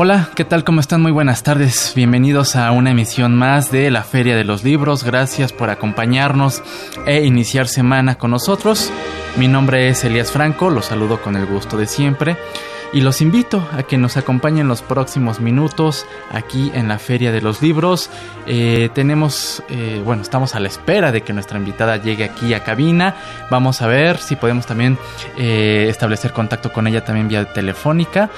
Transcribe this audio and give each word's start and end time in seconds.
Hola, 0.00 0.30
¿qué 0.36 0.44
tal? 0.44 0.62
¿Cómo 0.62 0.78
están? 0.78 1.02
Muy 1.02 1.10
buenas 1.10 1.42
tardes. 1.42 1.92
Bienvenidos 1.96 2.54
a 2.54 2.70
una 2.70 2.92
emisión 2.92 3.34
más 3.34 3.72
de 3.72 3.90
la 3.90 4.04
Feria 4.04 4.36
de 4.36 4.44
los 4.44 4.62
Libros. 4.62 5.02
Gracias 5.02 5.52
por 5.52 5.70
acompañarnos 5.70 6.62
e 7.04 7.26
iniciar 7.26 7.66
semana 7.66 8.16
con 8.16 8.30
nosotros. 8.30 8.92
Mi 9.36 9.48
nombre 9.48 9.88
es 9.88 10.04
Elías 10.04 10.30
Franco, 10.30 10.70
los 10.70 10.84
saludo 10.84 11.20
con 11.20 11.34
el 11.34 11.46
gusto 11.46 11.76
de 11.76 11.88
siempre 11.88 12.36
y 12.92 13.00
los 13.00 13.20
invito 13.20 13.68
a 13.72 13.82
que 13.82 13.98
nos 13.98 14.16
acompañen 14.16 14.68
los 14.68 14.82
próximos 14.82 15.40
minutos 15.40 16.06
aquí 16.30 16.70
en 16.74 16.88
la 16.88 16.98
Feria 16.98 17.32
de 17.32 17.40
los 17.40 17.60
Libros. 17.60 18.10
Eh, 18.46 18.88
tenemos, 18.94 19.62
eh, 19.68 20.00
bueno, 20.04 20.22
estamos 20.22 20.54
a 20.54 20.60
la 20.60 20.68
espera 20.68 21.12
de 21.12 21.22
que 21.22 21.32
nuestra 21.32 21.58
invitada 21.58 21.96
llegue 21.96 22.24
aquí 22.24 22.54
a 22.54 22.64
cabina. 22.64 23.14
Vamos 23.50 23.82
a 23.82 23.86
ver 23.86 24.18
si 24.18 24.36
podemos 24.36 24.66
también 24.66 24.98
eh, 25.36 25.86
establecer 25.88 26.32
contacto 26.32 26.72
con 26.72 26.86
ella 26.86 27.04
también 27.04 27.28
vía 27.28 27.52
telefónica. 27.52 28.30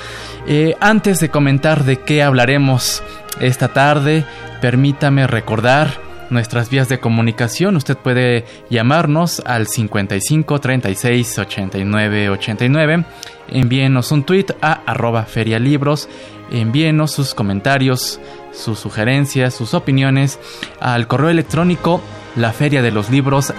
antes 0.80 1.20
de 1.20 1.30
comentar 1.30 1.84
de 1.84 2.00
qué 2.00 2.22
hablaremos 2.22 3.02
esta 3.38 3.68
tarde, 3.68 4.24
permítame 4.60 5.26
recordar 5.26 6.09
nuestras 6.30 6.70
vías 6.70 6.88
de 6.88 7.00
comunicación. 7.00 7.76
Usted 7.76 7.96
puede 7.96 8.44
llamarnos 8.70 9.42
al 9.44 9.66
55 9.66 10.60
36 10.60 11.38
89 11.38 12.30
89. 12.30 13.04
Envíenos 13.48 14.12
un 14.12 14.24
tweet 14.24 14.46
a 14.62 14.80
arroba 14.86 15.24
ferialibros. 15.24 16.08
Envíenos 16.50 17.12
sus 17.12 17.34
comentarios, 17.34 18.20
sus 18.52 18.78
sugerencias, 18.78 19.54
sus 19.54 19.74
opiniones 19.74 20.38
al 20.80 21.06
correo 21.06 21.30
electrónico 21.30 22.00
laferiadeloslibros. 22.36 23.52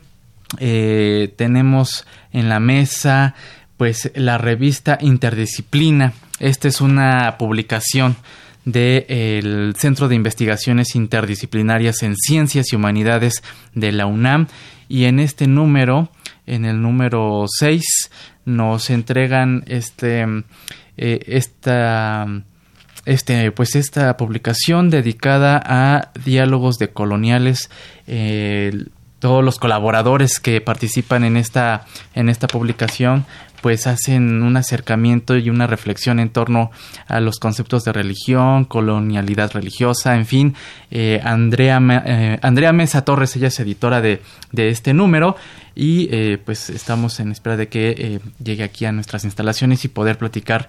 eh, 0.59 1.33
tenemos 1.37 2.05
en 2.31 2.49
la 2.49 2.59
mesa 2.59 3.35
pues 3.77 4.11
la 4.15 4.37
revista 4.37 4.97
Interdisciplina. 5.01 6.13
Esta 6.39 6.67
es 6.67 6.81
una 6.81 7.37
publicación 7.37 8.15
del 8.65 9.75
Centro 9.77 10.07
de 10.07 10.15
Investigaciones 10.15 10.95
Interdisciplinarias 10.95 12.03
en 12.03 12.15
Ciencias 12.15 12.71
y 12.71 12.75
Humanidades 12.75 13.43
de 13.73 13.91
la 13.91 14.05
UNAM 14.05 14.47
y 14.87 15.05
en 15.05 15.19
este 15.19 15.47
número, 15.47 16.09
en 16.45 16.65
el 16.65 16.81
número 16.81 17.45
6, 17.47 18.11
nos 18.45 18.89
entregan 18.89 19.63
este, 19.67 20.25
eh, 20.97 21.19
esta, 21.27 22.27
este, 23.05 23.51
pues 23.51 23.75
esta 23.75 24.15
publicación 24.17 24.89
dedicada 24.89 25.61
a 25.63 26.11
diálogos 26.23 26.77
de 26.77 26.89
coloniales. 26.89 27.69
todos 29.19 29.41
los 29.41 29.57
colaboradores 29.57 30.41
que 30.41 30.59
participan 30.59 31.23
en 31.23 31.37
esta, 31.37 31.85
en 32.13 32.27
esta 32.27 32.47
publicación 32.47 33.25
pues 33.63 33.87
hacen 33.87 34.43
un 34.43 34.57
acercamiento 34.57 35.37
y 35.37 35.49
una 35.49 35.67
reflexión 35.67 36.19
en 36.19 36.29
torno 36.31 36.69
a 37.07 37.21
los 37.21 37.39
conceptos 37.39 37.85
de 37.85 37.93
religión, 37.93 38.65
colonialidad 38.65 39.53
religiosa, 39.53 40.17
en 40.17 40.25
fin. 40.25 40.55
Eh, 40.91 41.21
Andrea, 41.23 41.79
eh, 42.05 42.39
Andrea 42.41 42.73
Mesa 42.73 43.05
Torres, 43.05 43.37
ella 43.37 43.47
es 43.47 43.57
editora 43.61 44.01
de, 44.01 44.21
de 44.51 44.67
este 44.67 44.93
número 44.93 45.37
y 45.75 46.09
eh, 46.11 46.39
pues 46.43 46.69
estamos 46.69 47.21
en 47.21 47.31
espera 47.31 47.55
de 47.55 47.69
que 47.69 48.19
llegue 48.43 48.63
aquí 48.63 48.83
a 48.83 48.91
nuestras 48.91 49.23
instalaciones 49.23 49.85
y 49.85 49.87
poder 49.87 50.17
platicar 50.17 50.67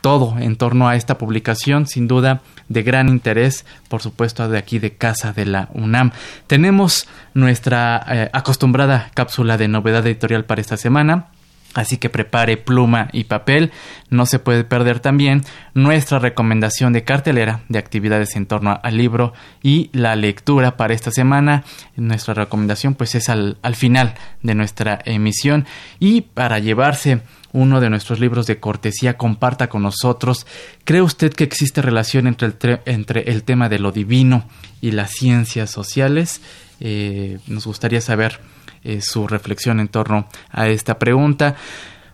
todo 0.00 0.38
en 0.38 0.56
torno 0.56 0.88
a 0.88 0.96
esta 0.96 1.18
publicación, 1.18 1.86
sin 1.86 2.08
duda 2.08 2.40
de 2.70 2.82
gran 2.84 3.10
interés, 3.10 3.66
por 3.90 4.00
supuesto, 4.00 4.48
de 4.48 4.56
aquí 4.56 4.78
de 4.78 4.96
casa 4.96 5.34
de 5.34 5.44
la 5.44 5.68
UNAM. 5.74 6.12
Tenemos 6.46 7.06
nuestra 7.34 8.30
acostumbrada 8.32 9.10
cápsula 9.12 9.58
de 9.58 9.68
novedad 9.68 10.06
editorial 10.06 10.46
para 10.46 10.62
esta 10.62 10.78
semana 10.78 11.28
Así 11.74 11.96
que 11.96 12.10
prepare 12.10 12.56
pluma 12.56 13.08
y 13.12 13.24
papel. 13.24 13.72
No 14.10 14.26
se 14.26 14.38
puede 14.38 14.64
perder 14.64 15.00
también 15.00 15.42
nuestra 15.74 16.18
recomendación 16.18 16.92
de 16.92 17.04
cartelera 17.04 17.60
de 17.68 17.78
actividades 17.78 18.36
en 18.36 18.46
torno 18.46 18.78
al 18.82 18.96
libro 18.96 19.32
y 19.62 19.88
la 19.92 20.14
lectura 20.16 20.76
para 20.76 20.94
esta 20.94 21.10
semana. 21.10 21.64
Nuestra 21.96 22.34
recomendación 22.34 22.94
pues 22.94 23.14
es 23.14 23.28
al, 23.28 23.56
final 23.74 24.14
de 24.42 24.54
nuestra 24.54 24.98
emisión 25.04 25.66
y 25.98 26.22
para 26.22 26.58
llevarse 26.58 27.22
uno 27.52 27.80
de 27.80 27.90
nuestros 27.90 28.20
libros 28.20 28.46
de 28.46 28.60
cortesía 28.60 29.16
comparta 29.16 29.68
con 29.68 29.82
nosotros. 29.82 30.46
¿Cree 30.84 31.02
usted 31.02 31.32
que 31.32 31.44
existe 31.44 31.80
relación 31.82 32.26
entre 32.26 32.48
el, 32.48 32.80
entre 32.86 33.30
el 33.30 33.44
tema 33.44 33.68
de 33.68 33.78
lo 33.78 33.92
divino 33.92 34.44
y 34.80 34.90
las 34.92 35.10
ciencias 35.12 35.70
sociales? 35.70 36.40
Eh, 36.80 37.38
nos 37.46 37.66
gustaría 37.66 38.00
saber 38.00 38.40
eh, 38.84 39.00
su 39.00 39.26
reflexión 39.26 39.80
en 39.80 39.88
torno 39.88 40.28
a 40.50 40.68
esta 40.68 40.98
pregunta. 40.98 41.56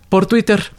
Por 0.08 0.26
Twitter, 0.26 0.70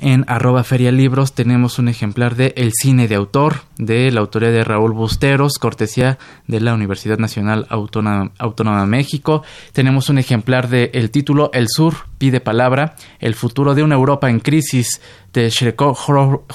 en 0.00 0.24
arroba 0.28 0.62
ferialibros 0.64 1.34
tenemos 1.34 1.78
un 1.78 1.88
ejemplar 1.88 2.36
de 2.36 2.52
El 2.56 2.72
cine 2.72 3.08
de 3.08 3.14
autor 3.14 3.62
de 3.78 4.10
la 4.10 4.20
autoría 4.20 4.50
de 4.50 4.64
Raúl 4.64 4.92
Busteros, 4.92 5.58
cortesía 5.58 6.18
de 6.46 6.60
la 6.60 6.74
Universidad 6.74 7.18
Nacional 7.18 7.66
Autónoma, 7.70 8.80
de 8.80 8.86
México. 8.86 9.42
Tenemos 9.72 10.10
un 10.10 10.18
ejemplar 10.18 10.68
de 10.68 10.90
el 10.92 11.10
título 11.10 11.50
El 11.54 11.68
Sur 11.68 12.08
pide 12.18 12.40
palabra, 12.40 12.96
El 13.20 13.34
futuro 13.34 13.74
de 13.74 13.82
una 13.82 13.94
Europa 13.94 14.28
en 14.28 14.40
crisis 14.40 15.00
de 15.32 15.48
Shreko 15.48 15.96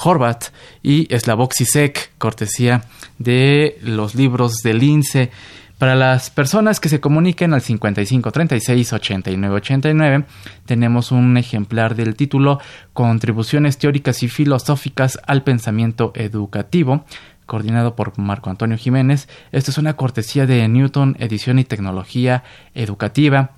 Horvat 0.04 0.46
y 0.84 1.08
Slavoj 1.18 1.50
Zizek, 1.58 2.12
cortesía 2.18 2.84
de 3.18 3.80
los 3.82 4.14
libros 4.14 4.58
del 4.64 4.80
Lince. 4.80 5.32
Para 5.82 5.96
las 5.96 6.30
personas 6.30 6.80
que 6.80 6.90
se 6.90 7.00
comuniquen 7.00 7.56
al 7.56 7.62
55 7.62 8.32
36 8.32 8.94
89 8.94 9.56
89, 9.56 10.26
tenemos 10.68 11.12
un 11.12 11.36
ejemplar 11.38 11.96
del 11.96 12.16
título 12.16 12.60
Contribuciones 12.94 13.80
teóricas 13.80 14.22
y 14.22 14.28
filosóficas 14.28 15.18
al 15.26 15.42
pensamiento 15.42 16.12
educativo, 16.14 17.04
coordinado 17.48 17.96
por 17.96 18.16
Marco 18.20 18.52
Antonio 18.52 18.78
Jiménez. 18.78 19.28
Esto 19.52 19.72
es 19.72 19.80
una 19.80 19.96
cortesía 19.96 20.46
de 20.46 20.68
Newton 20.68 21.18
Edición 21.18 21.58
y 21.58 21.64
Tecnología 21.64 22.44
Educativa. 22.76 23.50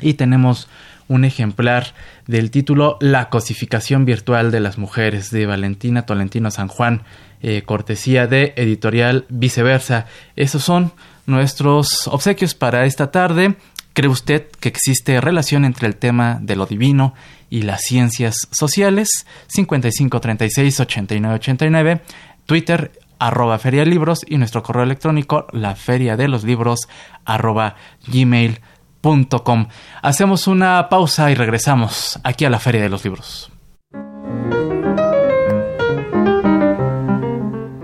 Y 0.00 0.14
tenemos 0.14 0.66
un 1.10 1.24
ejemplar 1.24 1.92
del 2.28 2.52
título 2.52 2.96
La 3.00 3.30
cosificación 3.30 4.04
virtual 4.04 4.52
de 4.52 4.60
las 4.60 4.78
mujeres 4.78 5.30
de 5.30 5.44
Valentina 5.44 6.06
Tolentino 6.06 6.52
San 6.52 6.68
Juan, 6.68 7.02
eh, 7.42 7.62
cortesía 7.66 8.28
de 8.28 8.54
editorial 8.56 9.26
Viceversa. 9.28 10.06
Esos 10.36 10.62
son 10.62 10.92
nuestros 11.26 12.06
obsequios 12.06 12.54
para 12.54 12.86
esta 12.86 13.10
tarde. 13.10 13.56
¿Cree 13.92 14.08
usted 14.08 14.46
que 14.60 14.68
existe 14.68 15.20
relación 15.20 15.64
entre 15.64 15.88
el 15.88 15.96
tema 15.96 16.38
de 16.40 16.54
lo 16.54 16.64
divino 16.64 17.12
y 17.50 17.62
las 17.62 17.82
ciencias 17.82 18.46
sociales? 18.52 19.26
55 19.48 20.20
36 20.20 20.78
89 20.78 21.34
89, 21.34 22.02
Twitter 22.46 22.92
arroba 23.18 23.58
ferialibros 23.58 24.24
y 24.26 24.38
nuestro 24.38 24.62
correo 24.62 24.84
electrónico 24.84 25.48
la 25.52 25.74
feria 25.74 26.16
de 26.16 26.28
los 26.28 26.44
libros 26.44 26.88
arroba 27.24 27.76
gmail 28.06 28.60
Hacemos 30.02 30.46
una 30.46 30.88
pausa 30.88 31.30
y 31.30 31.34
regresamos 31.34 32.18
aquí 32.22 32.44
a 32.44 32.50
la 32.50 32.58
Feria 32.58 32.82
de 32.82 32.88
los 32.88 33.04
Libros. 33.04 33.50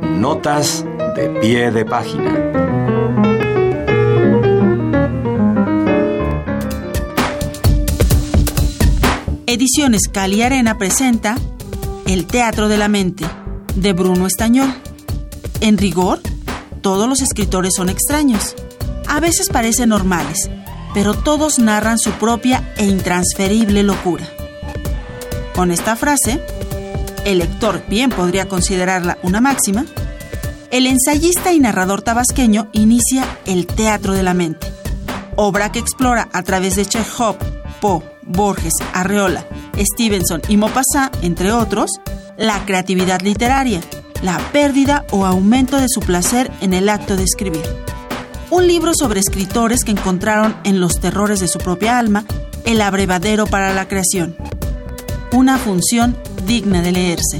Notas 0.01 0.85
de 1.15 1.29
pie 1.41 1.71
de 1.71 1.85
página. 1.85 2.57
Ediciones 9.47 10.03
Cali 10.13 10.43
Arena 10.43 10.77
presenta 10.77 11.37
El 12.07 12.27
Teatro 12.27 12.69
de 12.69 12.77
la 12.77 12.89
Mente, 12.89 13.25
de 13.75 13.93
Bruno 13.95 14.27
Estañol. 14.27 14.75
En 15.61 15.79
rigor, 15.79 16.21
todos 16.83 17.09
los 17.09 17.23
escritores 17.23 17.75
son 17.75 17.89
extraños. 17.89 18.55
A 19.09 19.21
veces 19.21 19.49
parecen 19.49 19.89
normales, 19.89 20.51
pero 20.97 21.13
todos 21.13 21.59
narran 21.59 21.99
su 21.99 22.13
propia 22.13 22.73
e 22.79 22.87
intransferible 22.87 23.83
locura. 23.83 24.27
Con 25.55 25.71
esta 25.71 25.95
frase, 25.95 26.41
el 27.27 27.41
lector 27.41 27.83
bien 27.87 28.09
podría 28.09 28.49
considerarla 28.49 29.19
una 29.23 29.43
máxima, 29.43 29.85
el 30.71 30.87
ensayista 30.87 31.53
y 31.53 31.61
narrador 31.61 32.01
tabasqueño 32.01 32.71
inicia 32.73 33.27
El 33.45 33.67
Teatro 33.67 34.15
de 34.15 34.23
la 34.23 34.33
Mente, 34.33 34.73
obra 35.37 35.71
que 35.71 35.81
explora 35.81 36.31
a 36.33 36.43
través 36.43 36.77
de 36.77 36.87
Chekhov, 36.87 37.37
Poe, 37.83 38.03
Borges, 38.23 38.73
Arreola, 38.95 39.45
Stevenson 39.79 40.41
y 40.49 40.57
Maupassant, 40.57 41.15
entre 41.23 41.53
otros, 41.53 41.91
la 42.39 42.65
creatividad 42.65 43.21
literaria, 43.21 43.83
la 44.23 44.39
pérdida 44.51 45.05
o 45.11 45.27
aumento 45.27 45.77
de 45.77 45.91
su 45.91 46.01
placer 46.01 46.51
en 46.63 46.73
el 46.73 46.89
acto 46.89 47.19
de 47.19 47.25
escribir. 47.25 47.86
Un 48.51 48.69
libro 48.69 48.93
sobre 48.95 49.19
escritores 49.19 49.83
que 49.85 49.91
encontraron 49.91 50.57
en 50.65 50.81
los 50.81 51.01
terrores 51.01 51.41
de 51.41 51.49
su 51.49 51.59
propia 51.59 51.99
alma 51.99 52.25
el 52.65 52.81
abrevadero 52.81 53.47
para 53.47 53.75
la 53.75 53.89
creación. 53.89 54.37
Una 55.33 55.59
función 55.59 56.17
digna 56.45 56.81
de 56.81 56.93
leerse. 56.93 57.39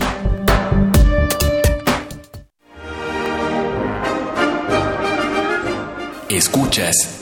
Escuchas 6.29 7.21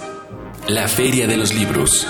la 0.66 0.88
Feria 0.88 1.26
de 1.26 1.36
los 1.36 1.52
Libros. 1.54 2.06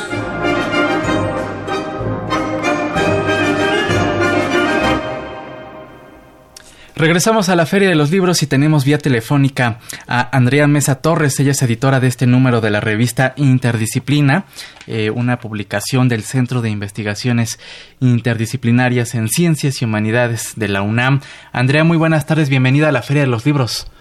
Regresamos 7.05 7.51
a 7.51 7.55
la 7.55 7.67
Feria 7.67 7.91
de 7.91 7.97
los 7.97 8.11
Libros 8.11 8.43
y 8.43 8.47
tenemos 8.47 8.87
vía 8.87 8.97
telefónica 8.97 9.79
a 10.09 10.35
Andrea 10.35 10.67
Mesa 10.67 11.03
Torres. 11.03 11.39
Ella 11.39 11.51
es 11.51 11.61
editora 11.61 12.01
de 12.01 12.06
este 12.06 12.27
número 12.27 12.62
de 12.62 12.71
la 12.71 12.81
revista 12.81 13.35
Interdisciplina, 13.37 14.45
eh, 14.87 15.11
una 15.11 15.37
publicación 15.37 16.09
del 16.09 16.23
Centro 16.23 16.62
de 16.62 16.71
Investigaciones 16.71 17.61
Interdisciplinarias 18.01 19.15
en 19.15 19.29
Ciencias 19.29 19.83
y 19.83 19.85
Humanidades 19.85 20.55
de 20.56 20.69
la 20.69 20.81
UNAM. 20.81 21.21
Andrea, 21.53 21.85
muy 21.85 21.99
buenas 21.99 22.27
tardes. 22.27 22.49
Bienvenida 22.49 22.89
a 22.89 22.93
la 22.93 23.03
Feria 23.03 23.25
de 23.25 23.29
los 23.29 23.45
Libros. 23.45 23.93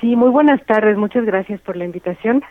Sí, 0.00 0.16
muy 0.16 0.30
buenas 0.30 0.60
tardes. 0.66 0.96
Muchas 0.96 1.24
gracias 1.24 1.60
por 1.60 1.76
la 1.76 1.84
invitación. 1.84 2.42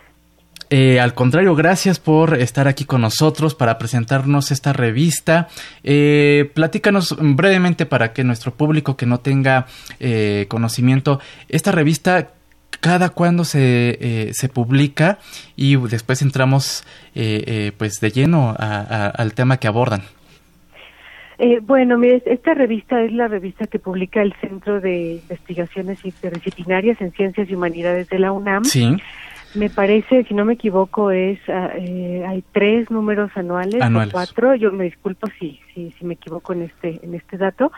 Eh, 0.75 0.99
al 0.99 1.13
contrario, 1.13 1.53
gracias 1.53 1.99
por 1.99 2.33
estar 2.33 2.67
aquí 2.67 2.83
con 2.83 3.01
nosotros 3.01 3.53
para 3.53 3.77
presentarnos 3.77 4.49
esta 4.49 4.73
revista. 4.73 5.47
Eh, 5.83 6.49
platícanos 6.55 7.15
brevemente 7.19 7.85
para 7.85 8.11
que 8.11 8.23
nuestro 8.23 8.55
público 8.55 8.97
que 8.97 9.05
no 9.05 9.19
tenga 9.19 9.67
eh, 9.99 10.47
conocimiento, 10.49 11.19
esta 11.47 11.71
revista 11.71 12.31
cada 12.79 13.09
cuándo 13.09 13.45
se, 13.45 14.31
se 14.33 14.49
publica 14.49 15.19
y 15.55 15.75
después 15.75 16.23
entramos 16.23 16.83
pues 17.77 18.01
de 18.01 18.09
lleno 18.09 18.55
al 18.57 19.33
tema 19.35 19.57
que 19.57 19.67
abordan. 19.67 20.01
bueno, 21.61 21.99
mire, 21.99 22.23
esta 22.25 22.55
revista 22.55 22.99
es 23.03 23.13
la 23.13 23.27
revista 23.27 23.67
que 23.67 23.77
publica 23.77 24.23
el 24.23 24.33
Centro 24.41 24.81
de 24.81 25.21
Investigaciones 25.21 26.03
Interdisciplinarias 26.03 26.99
en 26.99 27.11
Ciencias 27.11 27.47
y 27.47 27.53
Humanidades 27.53 28.09
de 28.09 28.17
la 28.17 28.31
UNAM. 28.31 28.65
Sí. 28.65 28.97
Me 29.55 29.69
parece, 29.69 30.23
si 30.23 30.33
no 30.33 30.45
me 30.45 30.53
equivoco, 30.53 31.11
es 31.11 31.39
ah, 31.47 31.71
eh, 31.75 32.23
hay 32.27 32.43
tres 32.51 32.89
números 32.89 33.31
anuales, 33.35 33.81
O 33.81 34.11
cuatro. 34.11 34.55
Yo 34.55 34.71
me 34.71 34.85
disculpo 34.85 35.27
si, 35.39 35.59
si 35.73 35.91
si 35.91 36.05
me 36.05 36.15
equivoco 36.15 36.53
en 36.53 36.63
este 36.63 36.99
en 37.03 37.13
este 37.13 37.37
dato. 37.37 37.71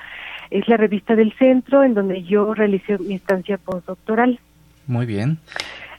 Es 0.49 0.67
la 0.67 0.77
revista 0.77 1.15
del 1.15 1.33
centro 1.33 1.83
en 1.83 1.93
donde 1.93 2.23
yo 2.23 2.53
realicé 2.53 2.97
mi 2.99 3.15
estancia 3.15 3.57
postdoctoral. 3.57 4.39
Muy 4.87 5.05
bien. 5.05 5.39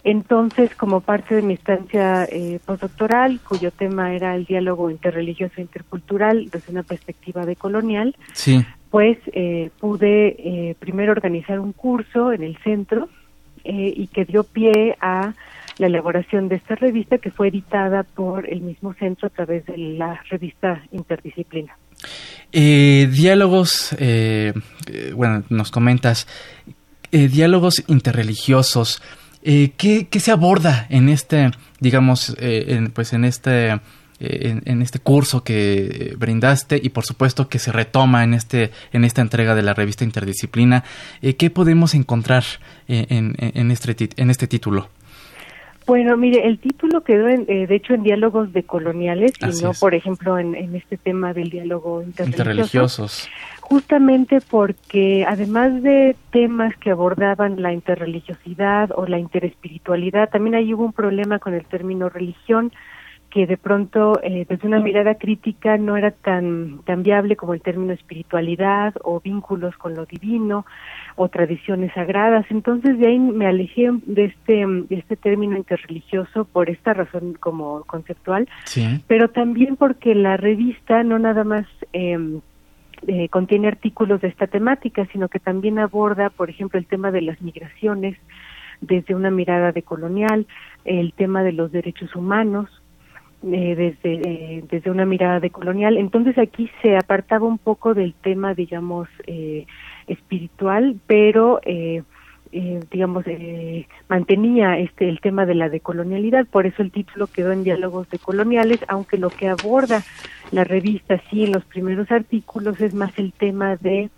Entonces, 0.07 0.73
como 0.77 1.01
parte 1.01 1.35
de 1.35 1.43
mi 1.43 1.55
estancia 1.55 2.27
eh, 2.31 2.61
postdoctoral, 2.65 3.41
cuyo 3.41 3.73
tema 3.73 4.15
era 4.15 4.37
el 4.37 4.45
diálogo 4.45 4.89
interreligioso 4.89 5.55
e 5.57 5.63
intercultural 5.63 6.49
desde 6.49 6.71
una 6.71 6.85
perspectiva 6.85 7.45
decolonial, 7.45 8.15
sí. 8.33 8.65
pues 8.91 9.19
eh, 9.33 9.71
pude 9.81 10.37
eh, 10.39 10.77
primero 10.79 11.11
organizar 11.11 11.59
un 11.59 11.73
curso 11.73 12.33
en 12.33 12.45
el 12.45 12.57
centro 12.59 13.09
eh, 13.65 13.93
y 13.97 14.07
que 14.07 14.25
dio 14.25 14.45
pie 14.45 14.97
a 15.01 15.35
la 15.79 15.87
elaboración 15.89 16.49
de 16.49 16.57
esta 16.57 16.75
revista 16.75 17.19
que 17.19 17.31
fue 17.31 17.49
editada 17.49 18.03
por 18.03 18.49
el 18.49 18.63
mismo 18.63 18.95
centro 18.95 19.29
a 19.29 19.31
través 19.31 19.67
de 19.67 19.77
la 19.77 20.21
revista 20.31 20.83
Interdisciplina. 20.93 21.77
Eh, 22.53 23.09
diálogos, 23.11 23.95
eh, 23.99 24.53
eh 24.87 25.13
bueno, 25.15 25.45
nos 25.49 25.71
comentas, 25.71 26.27
eh, 27.13 27.29
diálogos 27.29 27.85
interreligiosos. 27.87 29.03
¿qué, 29.43 30.09
¿qué, 30.11 30.19
se 30.19 30.33
aborda 30.33 30.89
en 30.91 31.09
este, 31.09 31.53
digamos, 31.79 32.35
en, 32.41 32.91
pues 32.91 33.13
en 33.13 33.25
este 33.25 33.79
en, 34.19 34.83
este 34.83 34.99
curso 34.99 35.45
que 35.45 36.17
brindaste 36.19 36.81
y 36.83 36.89
por 36.89 37.05
supuesto 37.05 37.49
que 37.49 37.61
se 37.61 37.71
retoma 37.71 38.25
en 38.25 38.35
este 38.35 38.73
en 38.93 39.05
esta 39.05 39.23
entrega 39.23 39.55
de 39.55 39.63
la 39.63 39.73
revista 39.73 40.03
Interdisciplina. 40.03 40.83
¿Qué 41.39 41.51
podemos 41.51 41.95
encontrar 41.95 42.43
en, 42.89 43.37
en, 43.39 43.71
este, 43.71 44.09
en 44.17 44.31
este 44.31 44.49
título? 44.49 44.89
Bueno, 45.87 46.17
mire, 46.17 46.47
el 46.47 46.59
título 46.59 47.03
quedó, 47.03 47.29
en, 47.29 47.45
eh, 47.49 47.69
de 47.69 47.77
hecho, 47.77 47.95
en 47.95 48.03
diálogos 48.03 48.53
decoloniales 48.53 49.33
y 49.41 49.63
no, 49.63 49.73
por 49.73 49.95
ejemplo, 49.95 50.37
en, 50.37 50.75
este 50.75 50.97
tema 50.97 51.33
del 51.33 51.49
diálogo 51.49 52.03
interreligiosos. 52.03 53.29
Justamente 53.61 54.41
porque, 54.41 55.25
además 55.27 55.83
de 55.83 56.17
temas 56.31 56.77
que 56.77 56.91
abordaban 56.91 57.63
la 57.63 57.73
interreligiosidad 57.73 58.91
o 58.97 59.07
la 59.07 59.21
interespiritualidad, 59.21 60.29
también 60.29 60.57
ahí 60.57 60.75
hubo 60.75 60.85
un 60.85 60.93
problema 60.93 61.39
con 61.39 61.55
el 61.55 61.65
término 61.65 62.09
religión 62.09 62.73
que 63.31 63.47
de 63.47 63.57
pronto 63.57 64.21
eh, 64.23 64.47
desde 64.49 64.67
una 64.67 64.81
mirada 64.81 65.17
crítica 65.17 65.77
no 65.77 65.97
era 65.97 66.11
tan 66.11 66.81
tan 66.85 67.03
viable 67.03 67.37
como 67.37 67.55
el 67.55 67.61
término 67.61 67.93
espiritualidad 67.93 68.95
o 69.03 69.21
vínculos 69.21 69.77
con 69.77 69.95
lo 69.95 70.07
divino 70.07 70.65
o 71.17 71.29
tradiciones 71.29 71.93
sagradas. 71.95 72.47
Entonces 72.51 72.99
de 72.99 73.09
ahí 73.09 73.19
me 73.19 73.47
alejé 73.47 73.91
de 74.07 74.27
este, 74.27 74.67
de 74.67 74.97
este 74.97 75.17
término 75.17 75.57
interreligioso 75.57 76.45
por 76.45 76.71
esta 76.71 76.95
razón 76.95 77.35
como 77.35 77.85
conceptual, 77.85 78.49
pero 79.07 79.29
también 79.29 79.77
porque 79.77 80.15
la 80.15 80.37
revista 80.37 81.03
no 81.03 81.19
nada 81.19 81.45
más 81.45 81.67
em, 81.93 82.41
eh, 83.07 83.29
contiene 83.29 83.69
artículos 83.69 84.21
de 84.21 84.29
esta 84.29 84.47
temática, 84.47 85.07
sino 85.13 85.29
que 85.29 85.39
también 85.39 85.79
aborda, 85.79 86.31
por 86.31 86.49
ejemplo, 86.51 86.79
el 86.79 86.87
tema 86.87 87.11
de 87.11 87.23
las 87.23 87.41
migraciones 87.43 88.17
desde 88.81 89.15
una 89.15 89.31
mirada 89.31 89.73
decolonial, 89.73 90.47
el 90.85 91.13
tema 91.13 91.43
de 91.43 91.53
los 91.53 91.73
derechos 91.73 92.15
humanos, 92.15 92.69
eh, 93.53 93.75
desde, 93.75 94.15
eh, 94.15 94.65
desde 94.69 94.91
una 94.91 95.07
mirada 95.07 95.41
decolonial. 95.41 95.97
Entonces 95.97 96.37
aquí 96.39 96.71
se 96.83 96.97
apartaba 96.97 97.47
un 97.47 97.59
poco 97.59 97.95
del 97.95 98.15
tema, 98.15 98.55
digamos, 98.55 99.09
eh, 99.27 99.67
espiritual, 100.07 100.97
pero 101.07 101.61
eh, 101.65 102.03
eh, 102.53 102.81
digamos 102.91 103.25
eh, 103.27 103.87
mantenía 104.09 104.79
este 104.79 105.09
el 105.09 105.21
tema 105.21 105.47
de 105.47 105.55
la 105.55 105.69
decolonialidad, 105.69 106.47
por 106.47 106.67
eso 106.67 106.83
el 106.83 106.93
título 106.93 107.27
quedó 107.27 107.53
en 107.53 107.65
diálogos 107.65 108.09
decoloniales, 108.09 108.81
aunque 108.89 109.19
lo 109.19 109.31
que 109.31 109.49
aborda 109.49 110.03
la 110.53 110.65
revista 110.65 111.21
sí 111.29 111.45
en 111.45 111.53
los 111.53 111.65
primeros 111.65 112.11
artículos 112.11 112.81
es 112.81 112.95
más 112.95 113.19
el 113.19 113.33
tema 113.33 113.77
de 113.77 114.11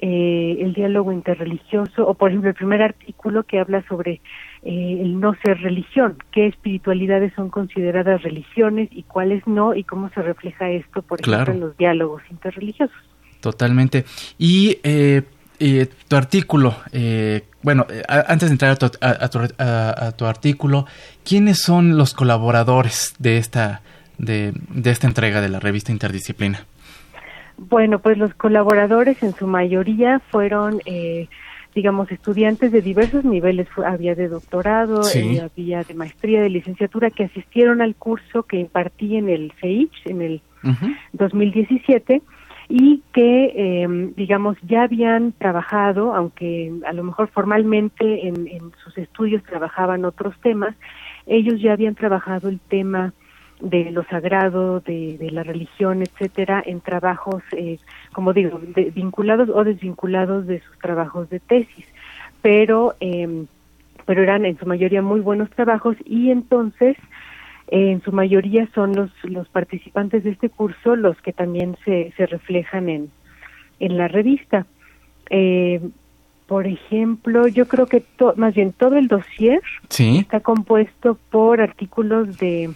eh, 0.00 0.58
el 0.60 0.74
diálogo 0.74 1.12
interreligioso 1.12 2.06
o 2.06 2.14
por 2.14 2.30
ejemplo 2.30 2.50
el 2.50 2.56
primer 2.56 2.82
artículo 2.82 3.44
que 3.44 3.58
habla 3.58 3.82
sobre 3.88 4.20
eh, 4.62 4.98
el 5.00 5.18
no 5.20 5.34
ser 5.44 5.60
religión, 5.60 6.18
qué 6.32 6.46
espiritualidades 6.46 7.32
son 7.34 7.50
consideradas 7.50 8.22
religiones 8.22 8.88
y 8.92 9.04
cuáles 9.04 9.46
no 9.46 9.74
y 9.74 9.84
cómo 9.84 10.10
se 10.10 10.22
refleja 10.22 10.70
esto 10.70 11.02
por 11.02 11.20
ejemplo 11.20 11.52
en 11.52 11.60
los 11.60 11.76
diálogos 11.76 12.22
interreligiosos. 12.30 12.96
Totalmente. 13.40 14.04
Y 14.38 14.78
eh, 14.82 15.22
eh, 15.58 15.86
tu 16.08 16.16
artículo, 16.16 16.76
eh, 16.92 17.44
bueno, 17.62 17.86
antes 18.08 18.48
de 18.48 18.52
entrar 18.52 18.72
a 18.72 18.76
tu, 18.76 18.90
a, 19.58 20.12
tu, 20.12 20.26
artículo, 20.26 20.86
¿quiénes 21.24 21.62
son 21.62 21.96
los 21.96 22.12
colaboradores 22.12 23.14
de 23.18 23.38
esta, 23.38 23.80
de, 24.18 24.52
de 24.70 24.90
esta 24.90 25.06
entrega 25.06 25.40
de 25.40 25.48
la 25.48 25.60
revista 25.60 25.92
Interdisciplina? 25.92 26.66
Bueno, 27.58 28.00
pues 28.00 28.18
los 28.18 28.34
colaboradores 28.34 29.22
en 29.22 29.32
su 29.34 29.46
mayoría 29.46 30.20
fueron 30.30 30.80
digamos, 31.76 32.10
estudiantes 32.10 32.72
de 32.72 32.80
diversos 32.80 33.22
niveles, 33.22 33.68
había 33.84 34.14
de 34.14 34.28
doctorado, 34.28 35.02
eh, 35.14 35.42
había 35.42 35.84
de 35.84 35.92
maestría, 35.92 36.40
de 36.40 36.48
licenciatura, 36.48 37.10
que 37.10 37.24
asistieron 37.24 37.82
al 37.82 37.94
curso 37.94 38.44
que 38.44 38.56
impartí 38.56 39.16
en 39.16 39.28
el 39.28 39.52
CEICH 39.60 40.06
en 40.06 40.22
el 40.22 40.40
2017 41.12 42.22
y 42.70 43.02
que, 43.12 43.52
eh, 43.54 44.10
digamos, 44.16 44.56
ya 44.62 44.84
habían 44.84 45.32
trabajado, 45.32 46.14
aunque 46.14 46.72
a 46.86 46.94
lo 46.94 47.04
mejor 47.04 47.28
formalmente 47.28 48.26
en, 48.26 48.48
en 48.48 48.72
sus 48.82 48.96
estudios 48.96 49.42
trabajaban 49.42 50.06
otros 50.06 50.34
temas, 50.40 50.74
ellos 51.26 51.60
ya 51.60 51.74
habían 51.74 51.94
trabajado 51.94 52.48
el 52.48 52.58
tema 52.58 53.12
de 53.60 53.90
lo 53.90 54.04
sagrado, 54.04 54.80
de, 54.80 55.16
de 55.18 55.30
la 55.30 55.42
religión, 55.42 56.02
etcétera, 56.02 56.62
en 56.64 56.80
trabajos, 56.80 57.42
eh, 57.52 57.78
como 58.12 58.32
digo, 58.32 58.60
vinculados 58.94 59.48
o 59.48 59.64
desvinculados 59.64 60.46
de 60.46 60.60
sus 60.60 60.78
trabajos 60.78 61.30
de 61.30 61.40
tesis, 61.40 61.86
pero 62.42 62.94
eh, 63.00 63.46
pero 64.04 64.22
eran 64.22 64.46
en 64.46 64.56
su 64.58 64.66
mayoría 64.66 65.02
muy 65.02 65.20
buenos 65.20 65.50
trabajos 65.50 65.96
y 66.04 66.30
entonces 66.30 66.96
eh, 67.68 67.90
en 67.90 68.02
su 68.02 68.12
mayoría 68.12 68.68
son 68.74 68.94
los 68.94 69.10
los 69.24 69.48
participantes 69.48 70.22
de 70.22 70.30
este 70.30 70.48
curso 70.48 70.94
los 70.94 71.20
que 71.22 71.32
también 71.32 71.76
se, 71.84 72.12
se 72.16 72.26
reflejan 72.26 72.88
en 72.88 73.10
en 73.80 73.96
la 73.96 74.08
revista. 74.08 74.66
Eh, 75.30 75.80
por 76.46 76.66
ejemplo, 76.66 77.48
yo 77.48 77.66
creo 77.66 77.86
que 77.86 78.04
más 78.36 78.54
bien 78.54 78.72
todo 78.72 78.96
el 78.96 79.08
dossier 79.08 79.60
está 79.90 80.38
compuesto 80.40 81.18
por 81.30 81.60
artículos 81.60 82.38
de 82.38 82.70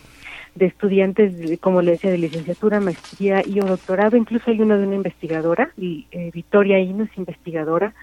de 0.54 0.66
estudiantes, 0.66 1.58
como 1.60 1.82
le 1.82 1.92
decía, 1.92 2.10
de 2.10 2.18
licenciatura, 2.18 2.80
maestría 2.80 3.42
y 3.46 3.60
un 3.60 3.66
doctorado. 3.68 4.16
Incluso 4.16 4.50
hay 4.50 4.60
uno 4.60 4.76
de 4.76 4.86
una 4.86 4.96
investigadora, 4.96 5.70
y, 5.76 6.06
eh, 6.10 6.30
Victoria 6.32 6.78
Ino 6.78 7.04
es 7.04 7.16
investigadora 7.16 7.94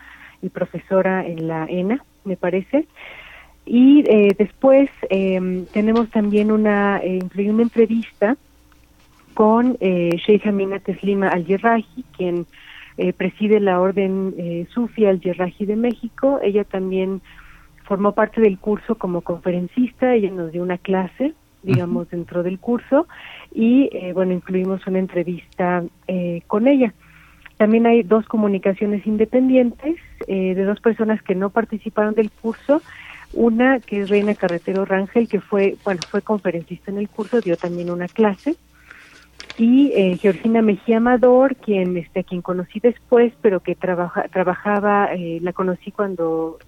y 0.42 0.50
profesora 0.50 1.26
en 1.26 1.48
la 1.48 1.66
ENA, 1.66 2.04
me 2.26 2.38
parece. 2.38 2.88
Y 3.66 4.04
eh, 4.08 4.34
después 4.38 4.90
eh, 5.10 5.66
tenemos 5.74 6.10
también 6.10 6.52
una, 6.52 7.00
eh, 7.04 7.20
una 7.36 7.64
entrevista 7.64 8.38
con 9.34 9.78
eh, 9.82 10.18
Sheikh 10.26 10.48
Amina 10.48 10.80
Teslima 10.80 11.28
Al-Yerraji, 11.28 12.06
quien 12.16 12.46
eh, 12.98 13.14
preside 13.14 13.60
la 13.60 13.80
Orden 13.80 14.34
eh, 14.38 14.66
Sufi 14.72 15.06
Al-Yerraji 15.06 15.66
de 15.66 15.76
México. 15.76 16.40
Ella 16.42 16.64
también 16.64 17.22
formó 17.84 18.14
parte 18.14 18.42
del 18.42 18.58
curso 18.58 18.96
como 18.96 19.22
conferencista, 19.22 20.16
ella 20.16 20.32
nos 20.32 20.52
dio 20.52 20.64
una 20.64 20.78
clase 20.78 21.34
digamos, 21.68 22.10
dentro 22.10 22.42
del 22.42 22.58
curso 22.58 23.08
y, 23.54 23.90
eh, 23.92 24.14
bueno, 24.14 24.34
incluimos 24.34 24.88
una 24.88 25.00
entrevista 25.00 25.84
eh, 26.08 26.42
con 26.48 26.68
ella. 26.68 26.94
También 27.58 27.86
hay 27.86 28.04
dos 28.04 28.26
comunicaciones 28.26 29.06
independientes 29.06 29.98
eh, 30.28 30.56
de 30.56 30.64
dos 30.64 30.80
personas 30.80 31.22
que 31.22 31.36
no 31.36 31.50
participaron 31.50 32.16
del 32.16 32.32
curso. 32.32 32.82
Una 33.34 33.80
que 33.80 34.02
es 34.02 34.10
Reina 34.10 34.36
Carretero 34.36 34.86
Rangel, 34.86 35.28
que 35.28 35.42
fue, 35.42 35.76
bueno, 35.84 36.00
fue 36.10 36.22
conferencista 36.22 36.90
en 36.90 36.98
el 36.98 37.10
curso, 37.10 37.42
dio 37.42 37.58
también 37.58 37.92
una 37.92 38.08
clase. 38.08 38.56
Y 39.58 39.92
Georgina 40.22 40.62
Mejía 40.62 40.98
Amador, 40.98 41.56
quien, 41.56 41.98
este, 41.98 42.24
quien 42.24 42.44
conocí 42.44 42.80
después, 42.80 43.34
pero 43.42 43.60
que 43.60 43.74
trabaja, 43.74 44.28
trabajaba, 44.28 45.10
la 45.16 45.52
conocí 45.52 45.90
cuando 45.92 46.60